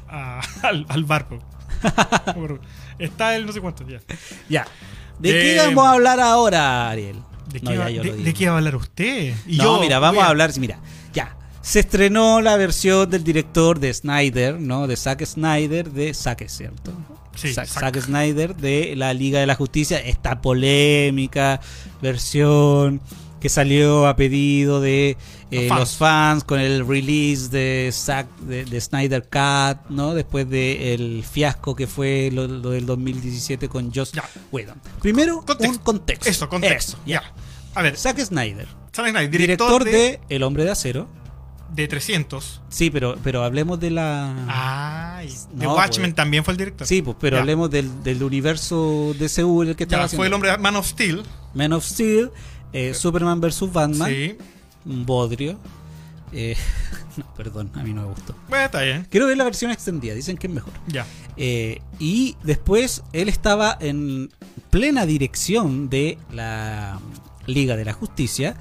[0.09, 1.39] a- al, al barco.
[2.99, 3.99] Está el no sé cuánto, ya.
[4.49, 4.65] Ya.
[5.19, 7.15] ¿De Eh, qué vamos a hablar ahora, Ariel?
[7.51, 8.37] ¿De qué, No, va, yo de- lo de digo.
[8.37, 9.33] qué va a hablar usted?
[9.47, 10.51] Y no, yo mira, vamos a hablar.
[10.59, 10.79] Mira,
[11.13, 11.35] ya.
[11.61, 14.87] Se estrenó la versión del director de Snyder, ¿no?
[14.87, 16.91] De Zack Snyder, de Zack, ¿cierto?
[17.35, 17.79] Sí, Zack, Zack.
[17.95, 19.99] Zack Snyder de la Liga de la Justicia.
[19.99, 21.59] Esta polémica
[22.01, 23.01] versión
[23.39, 25.17] que salió a pedido de
[25.51, 25.79] eh, Los fans.
[25.79, 30.13] los fans con el release de Zack, de, de Snyder Cut, ¿no?
[30.15, 34.11] Después del fiasco que fue lo, lo del 2017 con Joss.
[34.51, 34.81] Whedon.
[35.01, 35.69] Primero, Contexto.
[35.69, 36.29] un contexto.
[36.29, 36.97] Eso, contexto.
[37.05, 37.21] Ya.
[37.75, 41.07] A ver, Zack Snyder, Zack Snyder, director, director, de, de, El Hombre de Acero.
[41.75, 42.61] de 300.
[42.69, 44.33] Sí, pero, pero hablemos de la...
[45.53, 46.15] De No, Watchmen pues.
[46.15, 46.87] también fue el director.
[46.87, 47.41] Sí, pues, pero Ya.
[47.41, 50.21] hablemos del, del universo de Seúl, el que estaba Ya, haciendo.
[50.21, 51.23] fue el hombre de Man of Steel.
[51.53, 52.31] Man of Steel,
[52.73, 53.71] eh, Superman vs.
[53.71, 54.35] Batman, Sí.
[54.85, 55.57] un bodrio.
[56.33, 56.55] Eh,
[57.17, 58.35] no, perdón, a mí no me gustó.
[58.49, 59.07] Bueno, está bien.
[59.09, 60.73] Quiero ver la versión extendida, dicen que es mejor.
[60.87, 61.05] Ya.
[61.37, 64.29] Eh, y después él estaba en
[64.69, 66.99] plena dirección de la
[67.45, 68.55] Liga de la Justicia.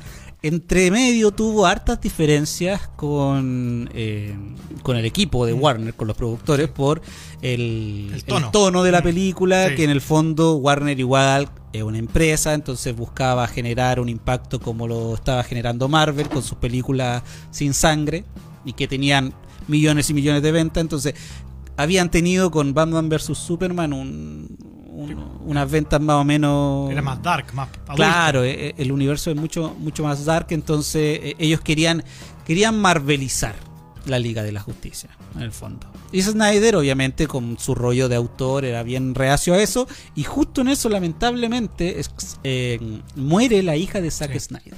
[0.46, 4.34] Entre medio tuvo hartas diferencias con, eh,
[4.82, 7.02] con el equipo de Warner, con los productores, por
[7.42, 8.50] el, Mm.
[8.52, 8.82] Tono.
[8.84, 9.74] de la Mm, película, sí.
[9.74, 14.86] que en el fondo Warner igual es una empresa, entonces buscaba generar un impacto como
[14.86, 18.24] lo estaba generando Marvel con sus películas sin sangre
[18.64, 19.34] y que tenían
[19.68, 21.14] millones y millones de ventas, entonces
[21.76, 24.56] habían tenido con Batman vs Superman un-
[24.96, 27.94] un- unas ventas más o menos Era más dark, más adulto.
[27.94, 32.02] Claro, eh, eh, el universo es mucho, mucho más dark, entonces eh, ellos querían,
[32.46, 33.54] querían marvelizar
[34.06, 35.86] la Liga de la Justicia, en el fondo.
[36.12, 40.60] Y Snyder, obviamente, con su rollo de autor, era bien reacio a eso, y justo
[40.60, 42.00] en eso, lamentablemente,
[42.44, 44.40] eh, muere la hija de Zack Sí.
[44.40, 44.74] Snyder.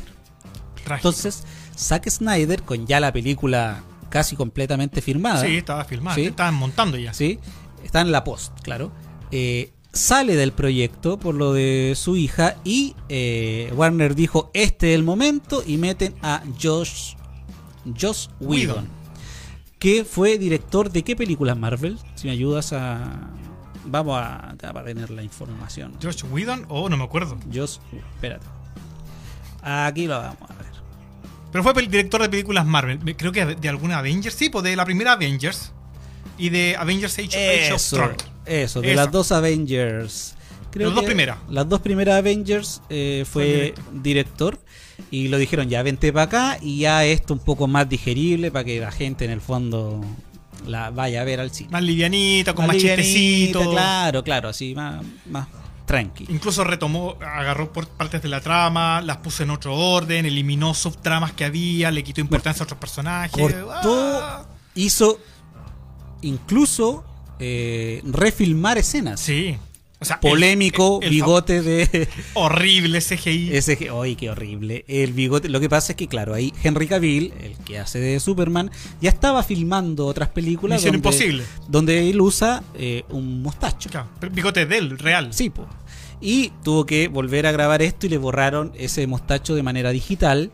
[0.84, 1.08] Trágico.
[1.08, 1.44] Entonces,
[1.76, 6.14] Zack Snyder, con ya la película casi completamente firmada, Sí, estaba filmado.
[6.16, 6.24] Sí.
[6.26, 7.12] Estaban montando ya.
[7.12, 7.38] ¿sí?
[7.84, 8.90] Está en la post, claro.
[9.30, 14.94] Eh, sale del proyecto por lo de su hija y eh, Warner dijo, este es
[14.98, 17.14] el momento y meten a Josh,
[17.98, 18.88] Josh Whedon, Whedon.
[19.78, 23.30] que fue director de qué películas Marvel, si me ayudas a...
[23.90, 25.94] Vamos a, para tener la información.
[26.02, 27.38] Josh Whedon, oh, no me acuerdo.
[27.52, 27.78] Josh,
[28.14, 28.44] espérate.
[29.62, 30.72] Aquí lo vamos a ver.
[31.50, 32.98] Pero fue director de películas Marvel.
[33.16, 35.72] Creo que de alguna Avengers, sí, pues de la primera Avengers.
[36.36, 38.37] Y de Avengers Age, Age of Tron.
[38.48, 38.96] Eso, de Eso.
[38.96, 40.34] las dos Avengers.
[40.74, 41.38] Las dos primeras.
[41.48, 44.58] Las dos primeras Avengers eh, Fue fue director.
[45.10, 48.64] Y lo dijeron, ya vente para acá y ya esto un poco más digerible para
[48.64, 50.04] que la gente en el fondo
[50.66, 51.70] la vaya a ver al cine.
[51.70, 53.68] Más livianita, con más, livianita, chistecitos.
[53.68, 55.46] Claro, claro, así, más, más
[55.86, 56.26] tranqui.
[56.28, 61.32] Incluso retomó, agarró por partes de la trama, las puso en otro orden, eliminó subtramas
[61.32, 63.32] que había, le quitó importancia a otros personajes.
[63.32, 64.46] Cortó, Ah.
[64.74, 65.18] hizo
[66.22, 67.04] incluso
[67.38, 69.20] eh, refilmar escenas.
[69.20, 69.56] Sí.
[70.00, 72.08] O sea, Polémico, el- el bigote de...
[72.34, 73.50] Horrible CGI.
[73.56, 74.84] Ese, ¡Ay, qué horrible!
[74.86, 75.48] El bigote.
[75.48, 78.70] Lo que pasa es que, claro, ahí Henry Cavill, el que hace de Superman,
[79.00, 80.78] ya estaba filmando otras películas.
[80.78, 81.44] Misión donde, Imposible.
[81.66, 83.90] Donde él usa eh, un mostacho.
[83.90, 85.34] Claro, pero bigote de él, real.
[85.34, 85.66] Sí, po.
[86.20, 90.52] Y tuvo que volver a grabar esto y le borraron ese mostacho de manera digital.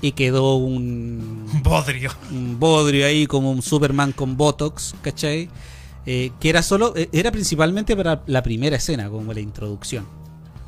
[0.00, 2.10] Y quedó un, Un bodrio.
[2.30, 5.48] un bodrio ahí como un Superman con Botox, ¿cachai?
[6.06, 10.06] Eh, que era solo, eh, era principalmente para la primera escena, como la introducción,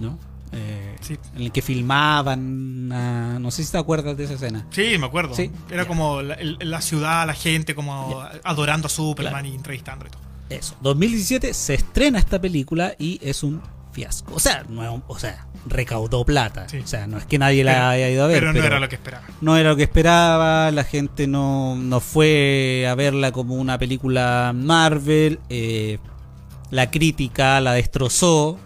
[0.01, 0.19] ¿no?
[0.53, 1.17] Eh, Sí.
[1.37, 4.67] En el que filmaban, ah, no sé si te acuerdas de esa escena.
[4.71, 5.35] Sí, me acuerdo.
[5.35, 5.51] Sí.
[5.71, 10.23] Era como la, ciudad, la gente, como adorando a Superman y entrevistando y todo.
[10.51, 10.77] Eso.
[10.81, 13.61] 2017 se estrena esta película y es un
[13.93, 14.35] fiasco.
[14.35, 16.69] O sea, no o sea, recaudó plata.
[16.69, 16.79] Sí.
[16.79, 18.39] O sea, no es que nadie la Pero- haya ido a ver.
[18.41, 19.25] pero no era lo que esperaba.
[19.41, 24.53] no era lo que esperaba, la gente no, no fue a verla como una película
[24.55, 25.99] Marvel, eh,
[26.71, 28.59] la crítica la destrozó,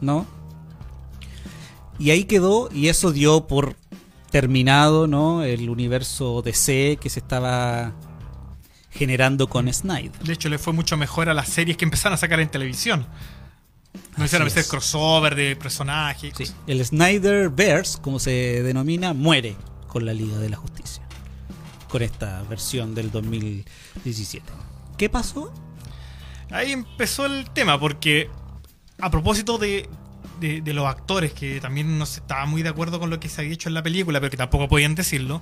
[0.00, 0.26] ¿no?
[1.98, 3.76] Y ahí quedó, y eso dio por
[4.30, 5.42] terminado, ¿no?
[5.44, 7.94] El universo DC que se estaba
[8.90, 10.12] generando con Snyder.
[10.22, 13.06] De hecho, le fue mucho mejor a las series que empezaron a sacar en televisión.
[14.16, 14.68] No hicieron es.
[14.68, 16.34] crossover de personajes.
[16.36, 19.56] Sí, el Snyderverse, como se denomina, muere
[19.86, 21.02] con la Liga de la Justicia.
[21.88, 24.44] Con esta versión del 2017.
[24.96, 25.52] ¿Qué pasó?
[26.50, 28.30] Ahí empezó el tema, porque
[28.98, 29.88] a propósito de,
[30.40, 33.28] de- de los actores, que también no se estaba muy de acuerdo con lo que
[33.28, 35.40] se había hecho en la película, pero que tampoco podían decirlo,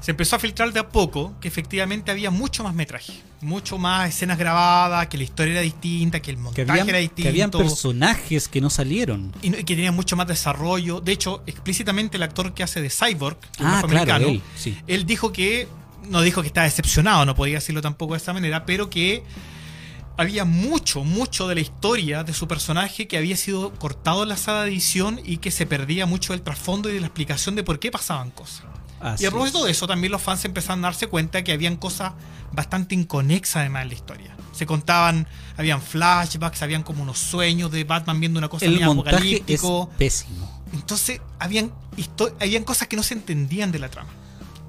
[0.00, 4.08] se empezó a filtrar de a poco que efectivamente había mucho más metraje, mucho más
[4.10, 7.28] escenas grabadas, que la historia era distinta, que el Que montaje habían, era que distinto.
[7.30, 9.32] habían personajes que no salieron.
[9.42, 11.00] y, no- y que tenía mucho más desarrollo.
[11.00, 14.42] De hecho, explícitamente el actor que hace de Cyborg, que es Ah, claro, afroamericano, él,
[14.56, 14.76] sí.
[14.86, 15.66] él dijo que
[16.10, 19.22] no dijo que estaba decepcionado, no podía decirlo tampoco de esa manera, pero que
[20.16, 24.36] había mucho, mucho de la historia de su personaje que había sido cortado en la
[24.36, 27.64] sala de edición y que se perdía mucho del trasfondo y de la explicación de
[27.64, 28.64] por qué pasaban cosas.
[29.00, 29.64] Así y a propósito es.
[29.64, 32.12] de eso, también los fans empezaron a darse cuenta que habían cosas
[32.52, 34.36] bastante inconexas además en la historia.
[34.52, 39.42] Se contaban, habían flashbacks, habían como unos sueños de Batman viendo una cosa El montaje
[39.46, 39.62] es
[39.98, 40.62] pésimo.
[40.72, 41.72] Entonces, habían,
[42.40, 44.10] habían cosas que no se entendían de la trama.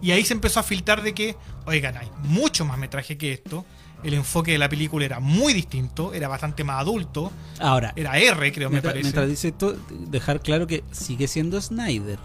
[0.01, 3.65] Y ahí se empezó a filtrar de que, oigan, hay mucho más metraje que esto.
[4.05, 7.31] El enfoque de la película era muy distinto, era bastante más adulto.
[7.59, 9.03] Ahora, Era R, creo, me mientras, parece.
[9.03, 9.75] mientras dice esto,
[10.09, 12.19] dejar claro que sigue siendo Snyder.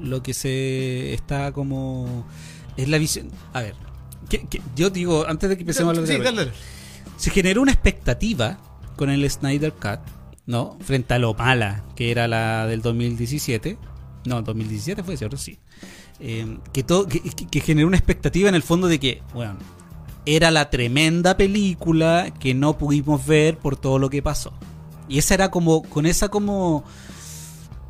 [0.00, 2.26] Lo que se está como.
[2.76, 3.28] Es la visión.
[3.52, 3.74] A ver,
[4.28, 6.52] que- que- yo digo, antes de que empecemos a hablar de Sí, dale, dale.
[7.16, 8.58] se generó una expectativa
[8.96, 10.00] con el Snyder Cut,
[10.46, 10.78] ¿no?
[10.80, 13.78] Frente a lo mala que era la del 2017.
[14.26, 15.36] No, 2017 fue, ¿cierto?
[15.36, 15.58] Sí.
[16.18, 19.56] Eh, que, todo, que, que- que generó una expectativa en el fondo de que, bueno,
[20.26, 24.52] era la tremenda película que no pudimos ver por todo lo que pasó.
[25.08, 26.84] Y esa era como, con esa como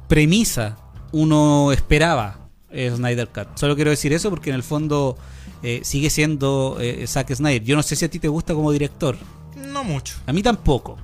[0.07, 0.77] premisa,
[1.13, 3.57] uno esperaba eh, Snyder Cut.
[3.57, 5.17] Solo quiero decir eso porque en el fondo
[5.63, 7.65] eh, sigue siendo eh, Zack Snyder.
[7.65, 9.17] Yo no sé si a ti te gusta como director.
[9.57, 10.15] No mucho.
[10.27, 10.99] A mí tampoco.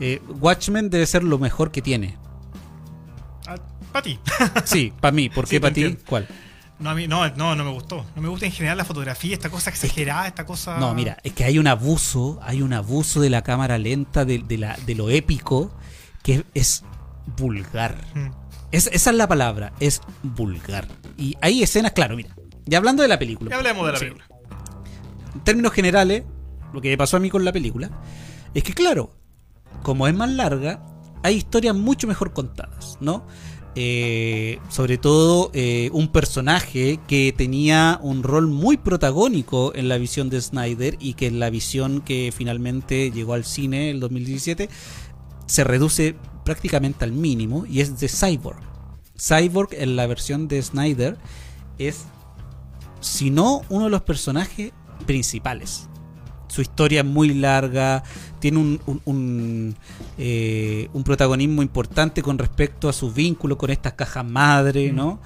[0.00, 2.16] Eh, Watchmen debe ser lo mejor que tiene.
[3.92, 4.18] Para ti.
[4.64, 5.30] Sí, para mí.
[5.30, 5.96] ¿Por qué para ti?
[6.06, 6.28] ¿Cuál?
[6.78, 8.06] No, a mí, no, no, no me gustó.
[8.14, 10.78] No me gusta en general la fotografía, esta cosa exagerada, esta cosa.
[10.78, 14.38] No, mira, es que hay un abuso, hay un abuso de la cámara lenta, de,
[14.38, 15.72] de la, de lo épico,
[16.22, 16.84] que es
[17.36, 17.96] vulgar.
[18.14, 18.28] Mm.
[18.70, 20.86] Es- esa es la palabra, es vulgar.
[21.16, 22.30] Y hay escenas, claro, mira.
[22.64, 23.50] Y hablando de la película.
[23.50, 24.04] Ya hablemos de la Sí.
[24.04, 24.26] película.
[25.34, 26.22] En términos generales,
[26.72, 27.90] lo que me pasó a mí con la película
[28.54, 29.14] es que, claro,
[29.82, 30.84] como es más larga,
[31.24, 33.26] hay historias mucho mejor contadas, ¿no?
[33.80, 40.30] Eh, sobre todo eh, un personaje que tenía un rol muy protagónico en la visión
[40.30, 44.68] de Snyder y que en la visión que finalmente llegó al cine el 2017
[45.46, 48.58] se reduce prácticamente al mínimo y es de Cyborg.
[49.16, 51.16] Cyborg en la versión de Snyder
[51.78, 52.06] es,
[52.98, 54.72] si no, uno de los personajes
[55.06, 55.87] principales.
[56.48, 58.02] Su historia es muy larga,
[58.40, 59.76] tiene un, un, un,
[60.16, 65.20] eh, un protagonismo importante con respecto a su vínculo con estas cajas madre, ¿no?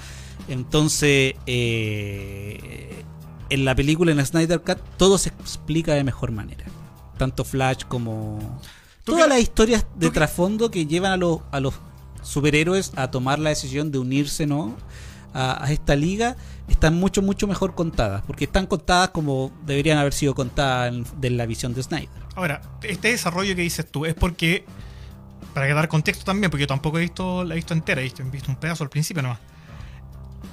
[0.48, 3.04] Entonces, eh,
[3.50, 6.64] en la película, en Snyder Cut, todo se explica de mejor manera.
[7.18, 8.60] Tanto Flash como...
[9.04, 11.74] ¿Tú Todas las historias de trasfondo que llevan a los, a los
[12.22, 14.76] superhéroes a tomar la decisión de unirse, ¿no?
[15.34, 16.36] A, a esta liga
[16.68, 18.22] están mucho, mucho mejor contadas.
[18.26, 22.08] Porque están contadas como deberían haber sido contadas en- de la visión de Snyder.
[22.34, 24.64] Ahora, este desarrollo que dices tú es porque.
[25.54, 28.22] Para dar contexto también, porque yo tampoco he visto, la he visto entera, he visto,
[28.22, 29.38] he visto un pedazo al principio nomás.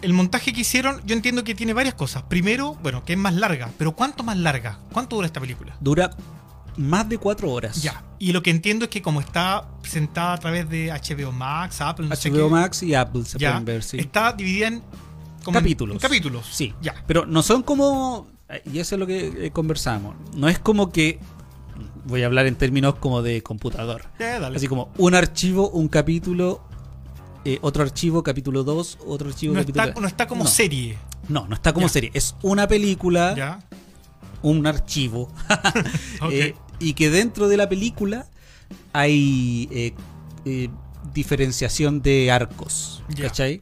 [0.02, 2.24] El montaje que hicieron, yo entiendo que tiene varias cosas.
[2.24, 4.80] Primero, bueno, que es más larga, pero ¿cuánto más larga?
[4.92, 5.76] ¿Cuánto dura esta película?
[5.80, 6.12] Dura
[6.80, 7.82] más de cuatro horas.
[7.82, 8.04] Ya.
[8.20, 12.08] Y lo que entiendo es que como está presentada a través de HBO Max, Apple,
[12.08, 13.98] no sé HBO qué, Max y Apple se ya, pueden ver, sí.
[14.00, 14.84] está dividida en
[15.44, 15.96] como Capítulos.
[15.96, 16.46] en capítulos.
[16.52, 16.96] Sí, Ya.
[17.06, 18.28] Pero no son como.
[18.72, 20.15] Y eso es lo que eh, conversamos.
[20.36, 21.20] No es como que.
[22.06, 24.06] Voy a hablar en términos como de computador.
[24.18, 24.56] Dale.
[24.58, 26.62] Así como un archivo, un capítulo,
[27.46, 30.50] eh, otro archivo, capítulo 2, otro archivo, no, capítulo está, no está como No.
[30.50, 30.98] serie.
[31.28, 31.94] No, no está como Ya.
[31.94, 32.12] serie.
[32.13, 33.60] Es una película, Ya.
[34.42, 35.32] un archivo.
[36.22, 36.32] Ok.
[36.32, 38.28] eh, y que dentro de la película
[38.94, 39.94] hay eh,
[40.46, 40.70] eh,
[41.13, 43.04] diferenciación de arcos.
[43.20, 43.62] ¿Cachai?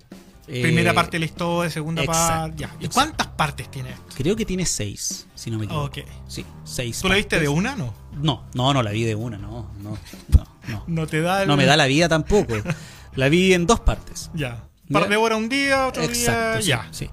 [0.49, 2.61] Eh, Primera parte de la historia, segunda parte.
[2.61, 2.89] ¿Y exacto.
[2.93, 4.03] cuántas partes tiene esto?
[4.15, 5.91] Creo que tiene seis, si no me equivoco.
[6.27, 6.99] Sí, seis.
[7.01, 7.93] ¿Tú la viste de una no?
[8.21, 9.97] No, no, no la vi de una, no, no,
[10.29, 10.83] no, no.
[10.87, 11.47] No te da el...
[11.49, 12.55] No me da la vida tampoco.
[13.15, 14.29] La vi en dos partes.
[14.35, 14.67] Ya.
[14.89, 16.61] Un par de un día, otro Exacto, día.
[16.61, 16.87] sí, Ya.
[16.91, 17.09] sí.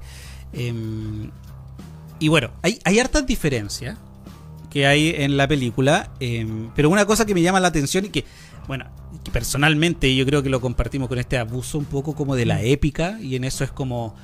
[0.52, 1.30] Em,
[2.20, 3.96] y bueno, hay, hay hartas diferencias
[4.74, 8.08] que hay en la película, em, pero una cosa que me llama la atención y
[8.08, 8.24] que,
[8.66, 8.86] bueno,
[9.22, 12.56] que personalmente yo creo que lo compartimos con este abuso un poco como de la
[12.56, 12.64] Mm.
[12.64, 14.16] épica, y en eso es como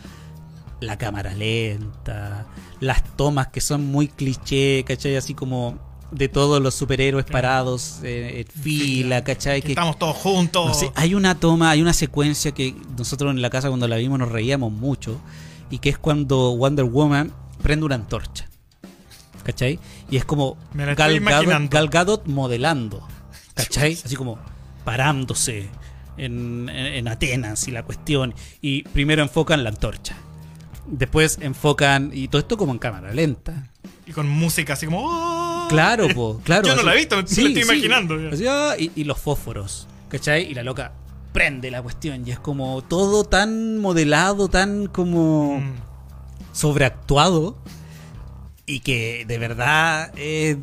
[0.80, 2.46] la cámara lenta,
[2.80, 5.14] las tomas que son muy cliché, ¿cachai?
[5.16, 5.78] Así como
[6.10, 9.60] de todos los superhéroes parados eh, en fila, ¿cachai?
[9.60, 10.66] Que Que, estamos todos juntos.
[10.66, 13.96] no sé, hay una toma, hay una secuencia que nosotros en la casa cuando la
[13.98, 15.20] vimos nos reíamos mucho
[15.70, 17.32] y que es cuando Wonder Woman
[17.62, 18.48] prende una antorcha.
[19.50, 19.78] ¿Cachai?
[20.10, 21.70] Y es como Gal Gadot, imaginando.
[21.70, 23.06] Gal Gadot modelando.
[23.54, 23.94] ¿Cachai?
[24.04, 24.38] Así como
[24.84, 25.68] parándose
[26.16, 28.34] en, en- en Atenas y la cuestión.
[28.60, 30.16] Y primero enfocan la antorcha.
[30.86, 33.68] Después enfocan, y todo esto como en cámara lenta.
[34.06, 35.00] Y con música así como.
[35.04, 35.66] ¡oh!
[35.68, 36.62] Claro, po, claro.
[36.66, 38.16] Yo no así- la he visto, me lo estoy imaginando.
[38.32, 40.50] Así, ah, y, y los fósforos, ¿cachai?
[40.50, 40.92] Y la loca
[41.32, 45.72] prende la cuestión y es como todo tan modelado, tan como Mm.
[46.52, 47.56] sobreactuado
[48.70, 50.56] y que de verdad es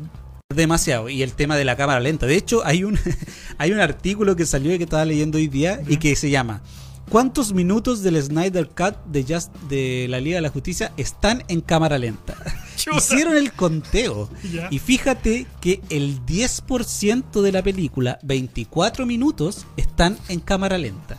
[0.54, 1.08] demasiado.
[1.08, 2.26] Y el tema de la cámara lenta.
[2.26, 2.98] De hecho, hay un,
[3.58, 6.62] hay un artículo que salió y que estaba leyendo hoy día y que se llama
[7.10, 11.60] ¿Cuántos minutos del Snyder Cut de, Just, de la Liga de la Justicia están en
[11.62, 12.34] cámara lenta?
[12.96, 14.30] Hicieron el conteo.
[14.70, 21.16] Y fíjate que el 10% de la película, 24 minutos, están en cámara lenta.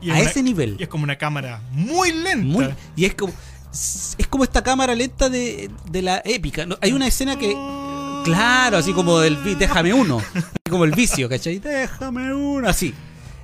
[0.00, 0.76] Y a es una- ese nivel.
[0.78, 2.44] Y es como una cámara muy lenta.
[2.46, 3.32] Muy- y es como
[4.18, 6.66] es como esta cámara lenta de, de la épica.
[6.66, 6.76] ¿no?
[6.80, 7.52] Hay una escena que
[8.24, 10.20] claro, así como del déjame uno,
[10.68, 11.58] como el vicio, ¿cachai?
[11.58, 12.94] Déjame uno, así.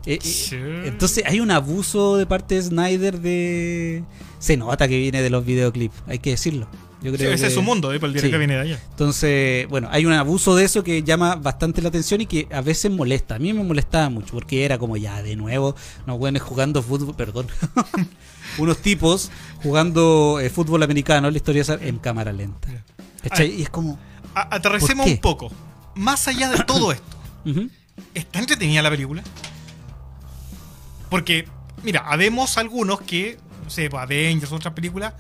[0.06, 0.56] Eh, eh, Sí.
[0.84, 4.04] entonces hay un abuso de parte de Snyder de
[4.38, 6.68] se nota que viene de los videoclips, hay que decirlo.
[7.02, 8.00] Yo Sí, creo ese que- es su mundo, ¿eh?
[8.00, 8.30] Por el Sí.
[8.30, 8.80] que viene de allá.
[8.90, 12.60] entonces, bueno, hay un abuso de eso que llama bastante la atención y que a
[12.62, 13.34] veces molesta.
[13.36, 15.74] A mí me molestaba mucho porque era como ya de nuevo,
[16.06, 17.46] unos buenos jugando fútbol, perdón,
[18.58, 19.30] unos tipos
[19.62, 22.68] jugando eh, fútbol americano, la historia esa en cámara lenta.
[23.22, 23.50] ¿Cachai?
[23.52, 23.98] Y es como,
[25.04, 25.50] un poco.
[25.94, 27.16] Más allá de todo esto,
[28.14, 29.22] ¿está entretenida la película?
[31.08, 31.48] Porque,
[31.82, 35.14] mira, habemos algunos que, no sé, pues, Avengers, otras películas,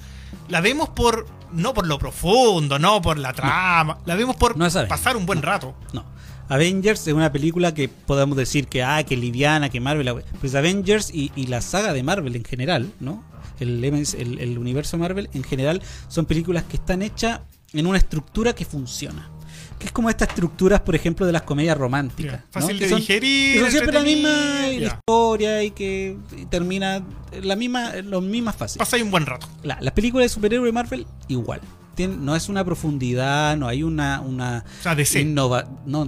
[0.48, 4.68] la vemos por, no por lo profundo, no por la trama, la vemos por No
[4.88, 5.74] pasar un buen rato.
[5.92, 6.04] no.
[6.48, 11.10] Avengers es una película que podemos decir que, ah, que liviana, que Marvel, pues Avengers
[11.12, 13.24] y, y la saga de Marvel en general, ¿no?
[13.60, 17.40] El, el, el universo Marvel en general son películas que están hechas
[17.72, 19.30] en una estructura que funciona.
[19.78, 22.40] Que es como estas estructuras, por ejemplo, de las comedias románticas.
[22.50, 22.80] Fácil ¿no?
[22.80, 27.02] de Que son- digerir, que son siempre la misma historia y que y termina
[27.42, 28.76] la misma, las mismas fases.
[28.78, 29.48] Pasa ahí un buen rato.
[29.62, 31.60] La- las películas de superhéroe de Marvel, igual.
[31.96, 35.20] Tien- no es una profundidad, no hay una, una O sea, DC.
[35.22, 36.06] innova- no.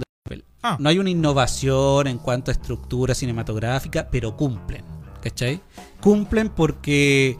[0.63, 0.75] Ah.
[0.79, 4.83] no hay una innovación en cuanto a estructura cinematográfica, pero cumplen.
[5.21, 5.61] ¿Cachai?
[6.01, 7.37] Cumplen porque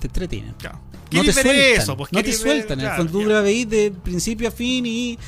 [0.00, 0.54] te entretienen.
[0.60, 0.72] Ya.
[0.72, 0.80] No
[1.22, 1.96] ¿Queréis te sueltan, eso?
[1.96, 2.72] Pues, no te sueltan.
[2.80, 3.34] en el Claro, fondo tú ya.
[3.34, 5.18] la veis de principio a fin y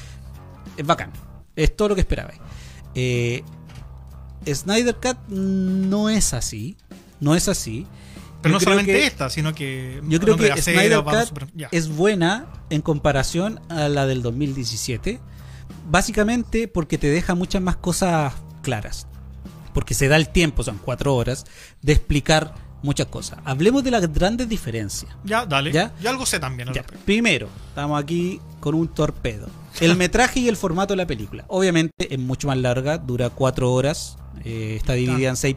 [0.76, 1.12] es bacán.
[1.54, 2.38] Es todo lo que esperabais.
[2.94, 3.42] Eh,
[4.52, 6.76] Snyder Cut no es así.
[7.20, 7.86] No es así.
[8.42, 10.00] Pero Yo no solamente que- esta, sino que.
[10.08, 11.68] Yo creo que Snyder Cut Super- ya.
[11.72, 15.20] es buena en comparación a la del 2017.
[15.88, 19.06] Básicamente porque te deja muchas más cosas claras.
[19.72, 21.44] Porque se da el tiempo, son cuatro horas,
[21.82, 23.38] de explicar muchas cosas.
[23.44, 25.14] Hablemos de las grandes diferencias.
[25.24, 25.72] Ya, dale.
[25.72, 25.92] ¿Ya?
[26.00, 26.68] Yo algo sé también.
[26.68, 26.82] al Ya.
[27.04, 29.48] Primero, estamos aquí con un torpedo.
[29.80, 31.44] El metraje y el formato de la película.
[31.48, 35.56] Obviamente es mucho más larga, dura cuatro horas, eh, está dividida en seis.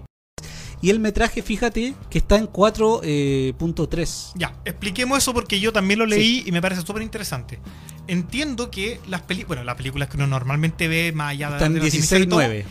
[0.81, 4.31] Y el metraje, fíjate, que está en 4.3.
[4.35, 7.59] Ya, expliquemos eso porque yo también lo leí y me parece súper interesante.
[8.07, 11.65] Entiendo que las películas, bueno, las películas que uno normalmente ve más allá de Está
[11.67, 11.79] en de
[12.27, 12.65] todo, 16.9.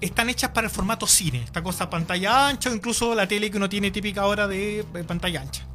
[0.00, 1.42] están hechas para el formato cine.
[1.42, 4.84] Esta cosa pantalla ancha o incluso la tele que uno tiene típica ahora de eh,
[5.06, 5.66] pantalla ancha.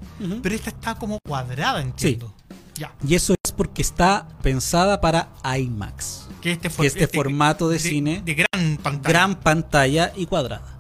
[0.42, 2.34] Pero esta está como cuadrada, entiendo.
[2.76, 2.94] Ya.
[3.08, 6.28] Y eso es porque está pensada para IMAX.
[6.42, 9.10] Que este, for- Que este formato de cine- De gran pantalla.
[9.10, 10.77] Gran pantalla y cuadrada.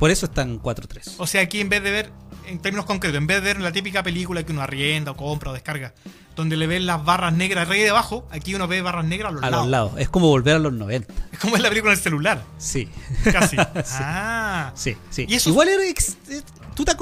[0.00, 1.14] Por eso está en 4.3.
[1.18, 2.10] O sea, aquí en vez de ver,
[2.48, 5.50] en términos concretos, en vez de ver la típica película que uno arrienda o compra
[5.50, 5.92] o descarga,
[6.34, 9.32] donde le ven las barras negras arriba y debajo, aquí uno ve barras negras a
[9.34, 9.64] los, A lados.
[9.66, 9.92] los lados.
[9.98, 11.12] Es como volver a los 90.
[11.32, 12.88] Es como es la película en el celular, Sí.
[13.30, 13.56] casi.
[13.92, 14.72] Ah.
[14.74, 15.26] Sí, sí.
[15.28, 16.42] Y eso- igual era ex- eh,
[16.74, 16.92] tú te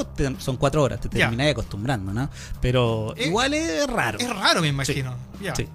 [0.40, 2.28] son cuatro horas, te terminás acostumbrando, ¿no?
[2.60, 4.18] Pero igual es raro.
[4.18, 5.14] Es raro, me imagino.
[5.40, 5.54] Ya.
[5.54, 5.68] Sí.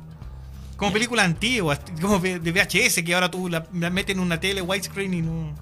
[0.75, 4.39] Como película antigua, como de de VHS, que ahora tú la, la metes en una
[4.41, 5.53] tele widescreen y no,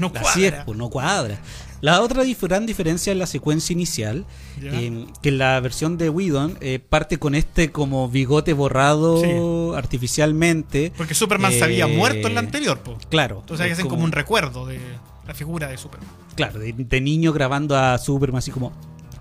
[0.00, 0.30] no cuadra.
[0.30, 1.38] Así es, pues no cuadra.
[1.82, 4.26] La otra gran diferencia es la secuencia inicial,
[4.60, 10.92] eh, que en la versión de Whedon eh, parte con este como bigote borrado artificialmente.
[10.96, 12.98] Porque Superman se había Eh, muerto en la anterior, po.
[13.08, 13.38] Claro.
[13.40, 14.78] Entonces hacen como, un recuerdo de
[15.26, 16.08] la figura de Superman.
[16.34, 18.72] claro, de, de niño grabando a Superman así como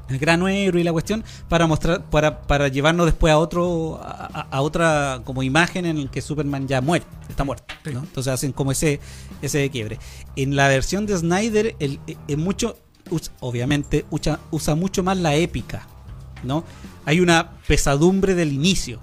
[0.10, 4.10] el gran héroe y la cuestión para mostrar para, para llevarnos después a otro a,
[4.34, 7.92] a- a otra como imagen en el que Superman ya muere, está muerto, Sí.
[7.94, 8.00] ¿no?
[8.00, 9.00] Entonces hacen como ese
[9.42, 10.00] ese quiebre.
[10.36, 12.78] En la versión de Snyder el, eh, es mucho
[13.40, 15.88] obviamente usa, usa mucho más la épica,
[16.44, 16.64] ¿no?
[17.06, 19.00] Hay una pesadumbre del inicio.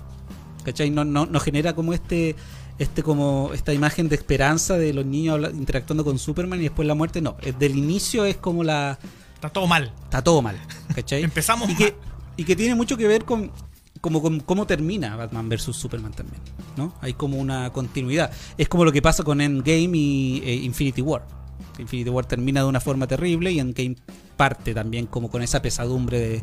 [0.65, 0.91] ¿Cachai?
[0.91, 2.35] No, no, no genera como este
[2.79, 6.95] este como esta imagen de esperanza de los niños interactuando con Superman y después la
[6.95, 8.99] muerte, no, es del inicio es como la
[9.35, 9.93] Está todo mal.
[10.05, 10.59] está todo mal,
[10.95, 11.23] ¿cachai?
[11.25, 11.95] Empezamos y que,
[12.37, 13.51] y que tiene mucho que ver con
[14.07, 16.41] como con cómo termina Batman vs Superman también,
[16.77, 16.95] ¿no?
[17.01, 18.31] Hay como una continuidad.
[18.57, 21.27] Es como lo que pasa con Endgame y eh, Infinity War.
[21.79, 23.97] Infinity War termina de una forma terrible y Endgame
[24.37, 26.43] parte también como con esa pesadumbre de-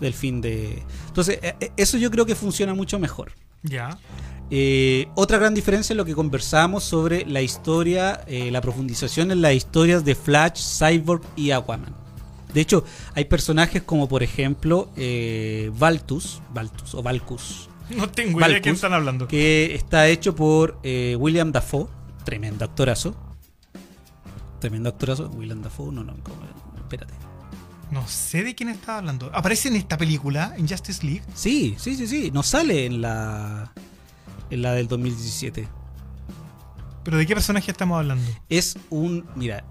[0.00, 0.82] del fin de...
[1.06, 3.30] Entonces, eh, eh, eso yo creo que funciona mucho mejor.
[3.62, 3.96] Ya.
[4.50, 9.40] Eh, otra gran diferencia es lo que conversamos sobre la historia, eh, la profundización en
[9.40, 11.94] las historias de Flash, Cyborg y Aquaman.
[12.54, 12.84] De hecho,
[13.14, 18.76] hay personajes como por ejemplo eh, Valtus, Valtus o Valkus, No tengo idea de quién
[18.76, 19.26] están hablando.
[19.28, 21.88] que está hecho por eh, William Dafoe,
[22.24, 23.14] tremendo actorazo.
[24.60, 26.14] Tremendo actorazo, William Dafoe, no, no,
[26.78, 27.12] espérate.
[27.90, 29.30] No sé de quién está hablando.
[29.34, 31.22] ¿Aparece en esta película, en Justice League?
[31.34, 33.72] Sí, sí, sí, sí, no sale en la
[34.50, 35.68] en la del 2017.
[37.02, 38.30] ¿Pero de qué personaje estamos hablando?
[38.48, 39.64] Es un, mira,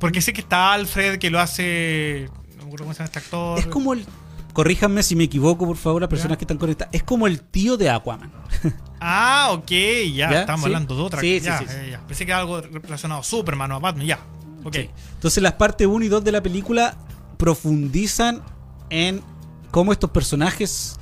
[0.00, 2.28] Porque sé que está Alfred, que lo hace...
[2.50, 3.58] No me acuerdo cómo se llama este actor.
[3.58, 4.04] es como el
[4.52, 6.38] corríjanme si me equivoco, por favor, las personas Ya.
[6.38, 6.92] que están conectadas.
[6.94, 8.32] Es como el tío de Aquaman.
[9.00, 10.40] Ah, ok, ya, ¿Ya?
[10.40, 10.66] estamos ¿Sí?
[10.66, 12.00] hablando de otra Sí, sí, ya, sí, ya.
[12.08, 14.18] Pensé que era algo relacionado a Superman o a Batman, ya.
[14.64, 14.74] Ok.
[15.14, 16.96] Entonces las partes 1 y 2 de la película
[17.36, 18.42] profundizan
[18.90, 19.22] en
[19.70, 20.98] cómo estos personajes,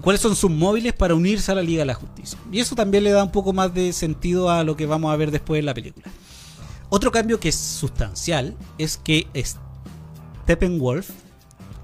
[0.00, 2.38] cuáles son sus móviles para unirse a la Liga de la Justicia.
[2.50, 5.16] Y eso también le da un poco más de sentido a lo que vamos a
[5.16, 6.06] ver después en la película.
[6.90, 9.26] Otro cambio que es sustancial es que
[10.44, 11.08] Steppenwolf,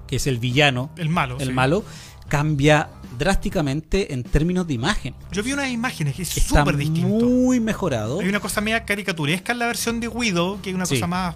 [0.05, 1.37] que es el villano, El malo.
[1.39, 1.53] el sí.
[1.53, 1.83] malo,
[2.27, 5.15] cambia drásticamente en términos de imagen.
[5.31, 7.25] Yo vi unas imágenes que es súper distinto.
[7.25, 8.19] muy mejorado.
[8.19, 10.95] Hay una cosa media caricaturesca en la versión de Widow, que es una Sí.
[10.95, 11.35] cosa más,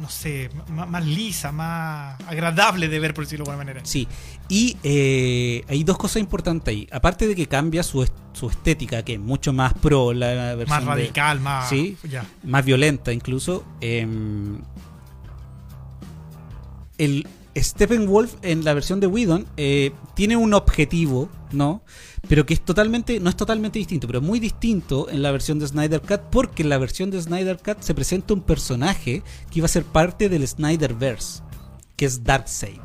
[0.00, 3.80] no sé, más, más lisa, más agradable de ver, por decirlo de alguna manera.
[3.84, 4.08] Sí,
[4.48, 6.88] y eh, hay dos cosas importantes ahí.
[6.90, 10.68] Aparte de que cambia su, est- su estética, que es mucho más pro, la, versión
[10.84, 11.68] Más de- radical, más.
[11.68, 11.96] Sí.
[12.08, 12.24] Ya.
[12.44, 13.64] más violenta incluso.
[13.80, 14.58] em,
[16.98, 17.26] el
[17.56, 21.82] Steppenwolf en la versión de Whedon eh, tiene un objetivo, ¿no?
[22.28, 25.66] Pero que es totalmente, no es totalmente distinto, pero muy distinto en la versión de
[25.66, 29.66] Snyder Cut, porque en la versión de Snyder Cut se presenta un personaje que iba
[29.66, 31.42] a ser parte del Snyderverse,
[31.96, 32.80] que es Darkseid.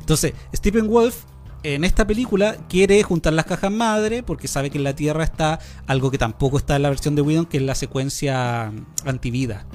[0.00, 1.24] Entonces, Steppenwolf
[1.62, 5.58] en esta película quiere juntar las cajas madre porque sabe que en la Tierra está
[5.86, 8.72] algo que tampoco está en la versión de Whedon, que es la secuencia
[9.04, 9.66] antivida.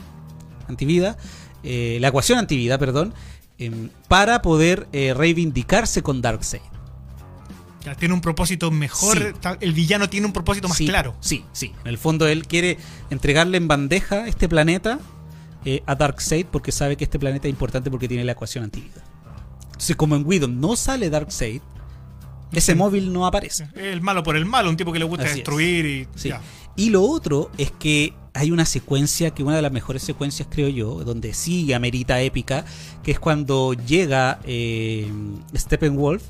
[0.67, 1.17] Antivida,
[1.63, 3.13] eh, la ecuación antivida, perdón,
[3.57, 6.61] em, para poder eh, reivindicarse con Darkseid.
[7.85, 9.17] Ya, Tiene un propósito mejor.
[9.17, 9.49] Sí.
[9.59, 11.15] El villano tiene un propósito más Sí, claro.
[11.19, 11.73] Sí, sí.
[11.83, 12.77] En el fondo él quiere
[13.09, 14.99] entregarle en bandeja este planeta
[15.65, 19.03] eh, a Darkseid porque sabe que este planeta es importante porque tiene la ecuación antivida.
[19.65, 21.61] Entonces, como en Whedon no sale Darkseid,
[22.53, 22.77] ese Sí.
[22.77, 23.67] móvil no aparece.
[23.75, 26.07] El malo por el malo, un tipo que le gusta Así destruir y.
[26.15, 26.29] Sí.
[26.29, 26.41] ya.
[26.75, 30.69] Y lo otro es que hay una secuencia, que una de las mejores secuencias creo
[30.69, 32.65] yo, donde sí amerita épica,
[33.03, 35.11] que es cuando llega eh,
[35.55, 36.23] Steppenwolf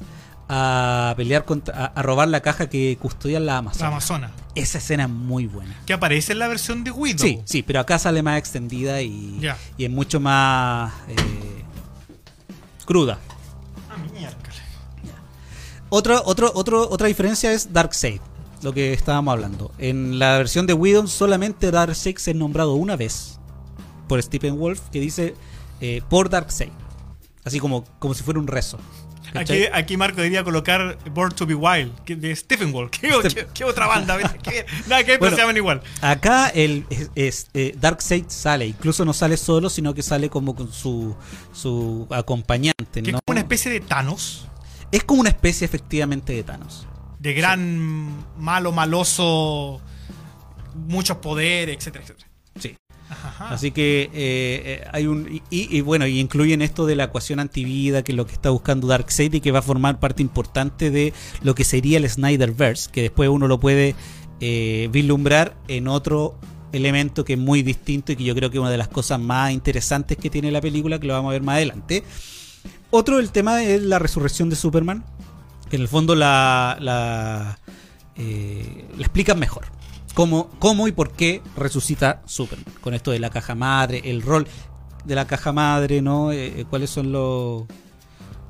[0.50, 3.88] a pelear contra, a, a robar la caja que custodia la La Amazon.
[3.88, 4.32] Amazona.
[4.56, 5.76] Esa escena es muy buena.
[5.86, 7.26] Que aparece en la versión de Widow.
[7.26, 9.42] Sí, sí, pero acá sale más extendida y,
[9.78, 11.64] y es mucho más eh,
[12.86, 13.18] cruda.
[13.90, 13.96] Ah,
[15.90, 16.22] otro,
[16.56, 18.20] otro, otra diferencia es Darkseid,
[18.62, 19.72] lo que estábamos hablando.
[19.78, 23.40] En la versión de Widow solamente Darkseid se es nombrado una vez
[24.08, 25.36] por Stephen Wolf, que dice
[25.82, 26.72] eh, por Darkseid.
[27.44, 28.80] Así como, como si fuera un rezo.
[29.36, 32.90] Aquí, aquí Marco debería colocar Born to be Wild, de Stephen Wall.
[32.92, 34.18] ¿Qué, qué- qué otra banda?
[34.44, 35.82] ¿Qué- Nada que ver, Bueno, se llaman igual.
[36.02, 40.56] Acá el es, es, eh, Darkseid sale, incluso no sale solo, sino que sale como
[40.56, 41.16] con su,
[41.52, 43.02] su acompañante.
[43.02, 43.20] Que es ¿no?
[43.26, 44.48] como una especie de Thanos.
[44.92, 46.88] Es como una especie efectivamente de Thanos.
[47.20, 49.82] De gran malo, maloso,
[50.76, 52.30] muchos poderes, etcétera, etcétera.
[52.60, 52.76] Sí.
[53.40, 55.28] Así que eh, eh, hay un.
[55.32, 58.34] Y, y- y bueno, y incluyen esto de la ecuación antivida, que es lo que
[58.34, 62.10] está buscando Darkseid y que va a formar parte importante de lo que sería el
[62.10, 63.96] Snyderverse, que después uno lo puede
[64.40, 66.36] eh, vislumbrar en otro
[66.72, 69.20] elemento que es muy distinto y que yo creo que es una de las cosas
[69.20, 72.04] más interesantes que tiene la película, que lo vamos a ver más adelante.
[72.90, 75.04] Otro el tema es la resurrección de Superman,
[75.70, 77.60] que en el fondo la, la,
[78.16, 79.66] eh, la explican mejor.
[80.14, 82.66] Cómo, cómo y por qué resucita Superman.
[82.82, 84.48] Con esto de la caja madre, el rol
[85.06, 86.32] de la caja madre, ¿no?
[86.32, 87.64] Eh, eh, ¿Cuáles son los...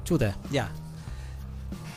[0.03, 0.71] Chuta, ya.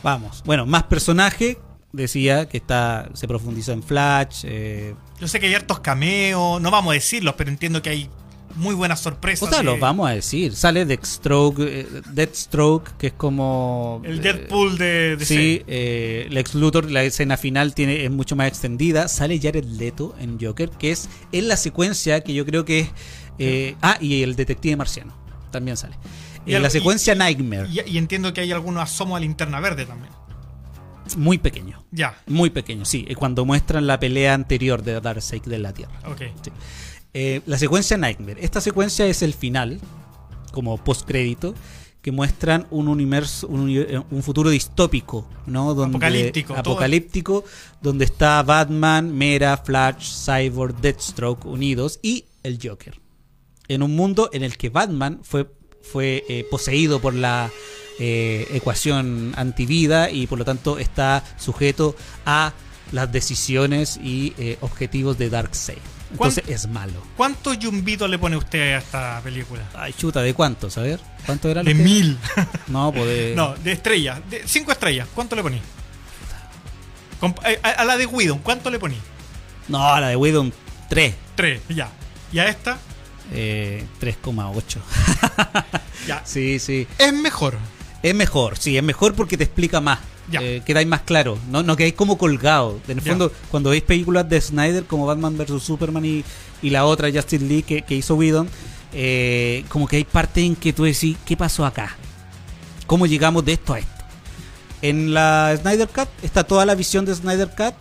[0.03, 0.41] Vamos.
[0.45, 1.59] Bueno, más personaje.
[1.91, 4.41] Decía que está se profundiza en Flash.
[4.43, 8.09] eh, Yo sé que hay hartos cameos, no vamos a decirlos, pero entiendo que hay
[8.57, 9.47] muy buenas sorpresas.
[9.47, 10.55] o sea, de- los vamos a decir.
[10.55, 14.01] Sale Deathstroke, eh, Deathstroke, que es como...
[14.03, 18.35] El eh, Deadpool de, de Sí, eh, Lex Luthor, la escena final tiene, es mucho
[18.35, 19.07] más extendida.
[19.07, 22.89] Sale Jared Leto en Joker, que es en la secuencia que yo creo que es.
[23.39, 25.15] eh, ah, y el detective marciano
[25.51, 25.95] también sale.
[26.45, 29.59] Y En la y- secuencia Nightmare, Y, y entiendo que hay algunos asomos a linterna
[29.59, 30.11] verde también.
[31.17, 31.83] muy pequeño.
[31.91, 33.05] Ya, Muy pequeño, sí.
[33.17, 35.93] Cuando muestran la pelea anterior de Darkseid de la Tierra.
[36.05, 36.21] ok.
[36.43, 36.51] Sí.
[37.13, 38.43] Eh, la secuencia Nightmare.
[38.43, 39.79] Esta secuencia es el final,
[40.51, 41.55] como postcrédito,
[42.01, 45.73] que muestran un universo, un, eh, un futuro distópico, ¿no?
[45.73, 46.59] Donde, Apocalíptico, todo.
[46.59, 47.43] Apocalíptico,
[47.81, 52.99] donde está Batman, Mera, Flash, Cyborg, Deathstroke unidos y el Joker.
[53.67, 55.51] En un mundo en el que Batman fue,
[55.81, 57.51] fue eh, poseído por la
[57.99, 61.95] eh, ecuación antivida y por lo tanto está sujeto
[62.25, 62.53] a
[62.91, 65.79] las decisiones y eh, objetivos de Darkseid.
[66.11, 67.01] Entonces es malo.
[67.17, 69.63] ¿Cuántos yumbitos le pone usted a esta película?
[69.75, 70.77] Ay, chuta, ¿de cuántos?
[70.77, 71.63] A ver, ¿cuánto era?
[71.63, 72.17] De que- mil.
[72.67, 73.33] No, pues de...
[73.35, 74.19] No, de estrellas.
[74.29, 75.07] De cinco estrellas.
[75.13, 75.61] ¿Cuánto le poní?
[77.19, 78.97] Comp- eh, A, a la de Widom, ¿cuánto le poní?
[79.67, 80.51] No, a la de Widom
[80.89, 81.13] 3.
[81.35, 81.89] Tres, ya.
[82.31, 82.77] ¿Y a esta?
[83.33, 84.77] Eh, 3,8.
[86.07, 86.21] Ya.
[86.25, 86.87] sí, sí.
[86.97, 87.57] Es mejor.
[88.03, 89.99] Es mejor, sí, es mejor porque te explica más.
[90.31, 91.37] Eh, quedáis más claro.
[91.49, 92.79] No, no quedáis como colgado.
[92.87, 93.11] En el Ya.
[93.11, 96.23] fondo, cuando veis películas de Snyder como Batman vs Superman y,
[96.61, 98.49] y la otra Justice League que, que hizo Whedon,
[98.93, 101.95] eh, como que hay partes en que tú decís, ¿qué pasó acá?
[102.85, 103.91] ¿Cómo llegamos de esto a esto?
[104.81, 107.73] En la Snyder Cut está toda la visión de Snyder Cut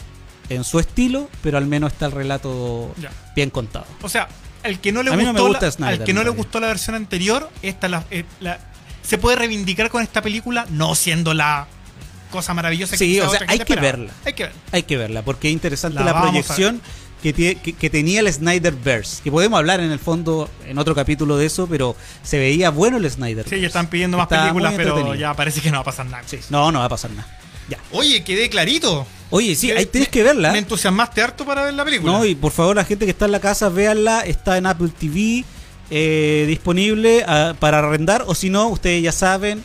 [0.48, 3.10] en su estilo, pero al menos está el relato Ya.
[3.34, 3.86] bien contado.
[4.02, 4.28] O sea,
[4.62, 6.68] al que no le no gustó, gusta la, Snyder, al que no le gustó la
[6.68, 8.58] versión anterior, esta la, eh, la-
[9.02, 11.66] se puede reivindicar con esta película, no siendo la
[12.30, 13.86] cosa maravillosa que Sí, quizá o sea, hay que esperaba.
[13.88, 14.12] verla.
[14.24, 14.60] Hay que verla.
[14.72, 16.80] Hay que verla, porque es interesante La proyección
[17.22, 19.22] que, que- que tenía el Snyderverse.
[19.22, 22.98] Que podemos hablar en el fondo en otro capítulo de eso, pero se veía bueno
[22.98, 23.48] el Snyder.
[23.48, 26.06] Sí, ya están pidiendo más Está películas, pero ya parece que no va a pasar
[26.06, 26.22] nada.
[26.26, 27.26] Sí, No, no va a pasar nada.
[27.68, 27.78] Ya.
[27.90, 29.04] Oye, quedé clarito.
[29.30, 30.52] Oye, sí, ahí tienes que verla.
[30.52, 32.12] Me entusiasmaste harto para ver la película.
[32.12, 34.20] No, y por favor, la gente que está en la casa, véanla.
[34.20, 35.44] Está en Apple TV
[35.90, 38.22] eh, disponible ah, para arrendar.
[38.28, 39.64] O si no, ustedes ya saben,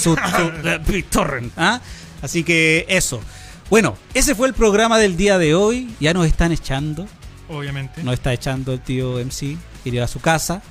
[0.00, 0.16] su,
[1.56, 1.80] ¿ah?
[2.22, 3.20] Así que eso.
[3.68, 5.94] Bueno, ese fue el programa del día de hoy.
[6.00, 7.06] Ya nos están echando.
[7.48, 8.02] Obviamente.
[8.02, 9.56] Nos está echando el tío MC.
[9.84, 10.62] Ir a su casa.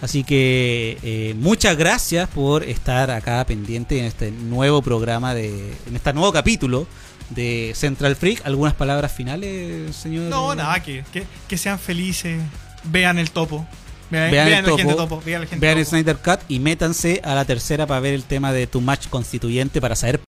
[0.00, 5.74] Así que eh, muchas gracias por estar acá pendiente en este nuevo programa de.
[5.86, 6.86] en este nuevo capítulo
[7.30, 8.44] de Central Freak.
[8.44, 10.24] ¿Algunas palabras finales, señor?
[10.24, 12.40] No, nada, que, que, que sean felices.
[12.84, 13.66] Vean el topo.
[14.12, 15.22] Vean, Vean, vean el gente topo.
[15.24, 15.86] Vean la gente vean el.
[15.86, 19.80] Snyder Cut y métanse a la tercera para ver el tema de Too Much Constituyente
[19.80, 20.18] para saber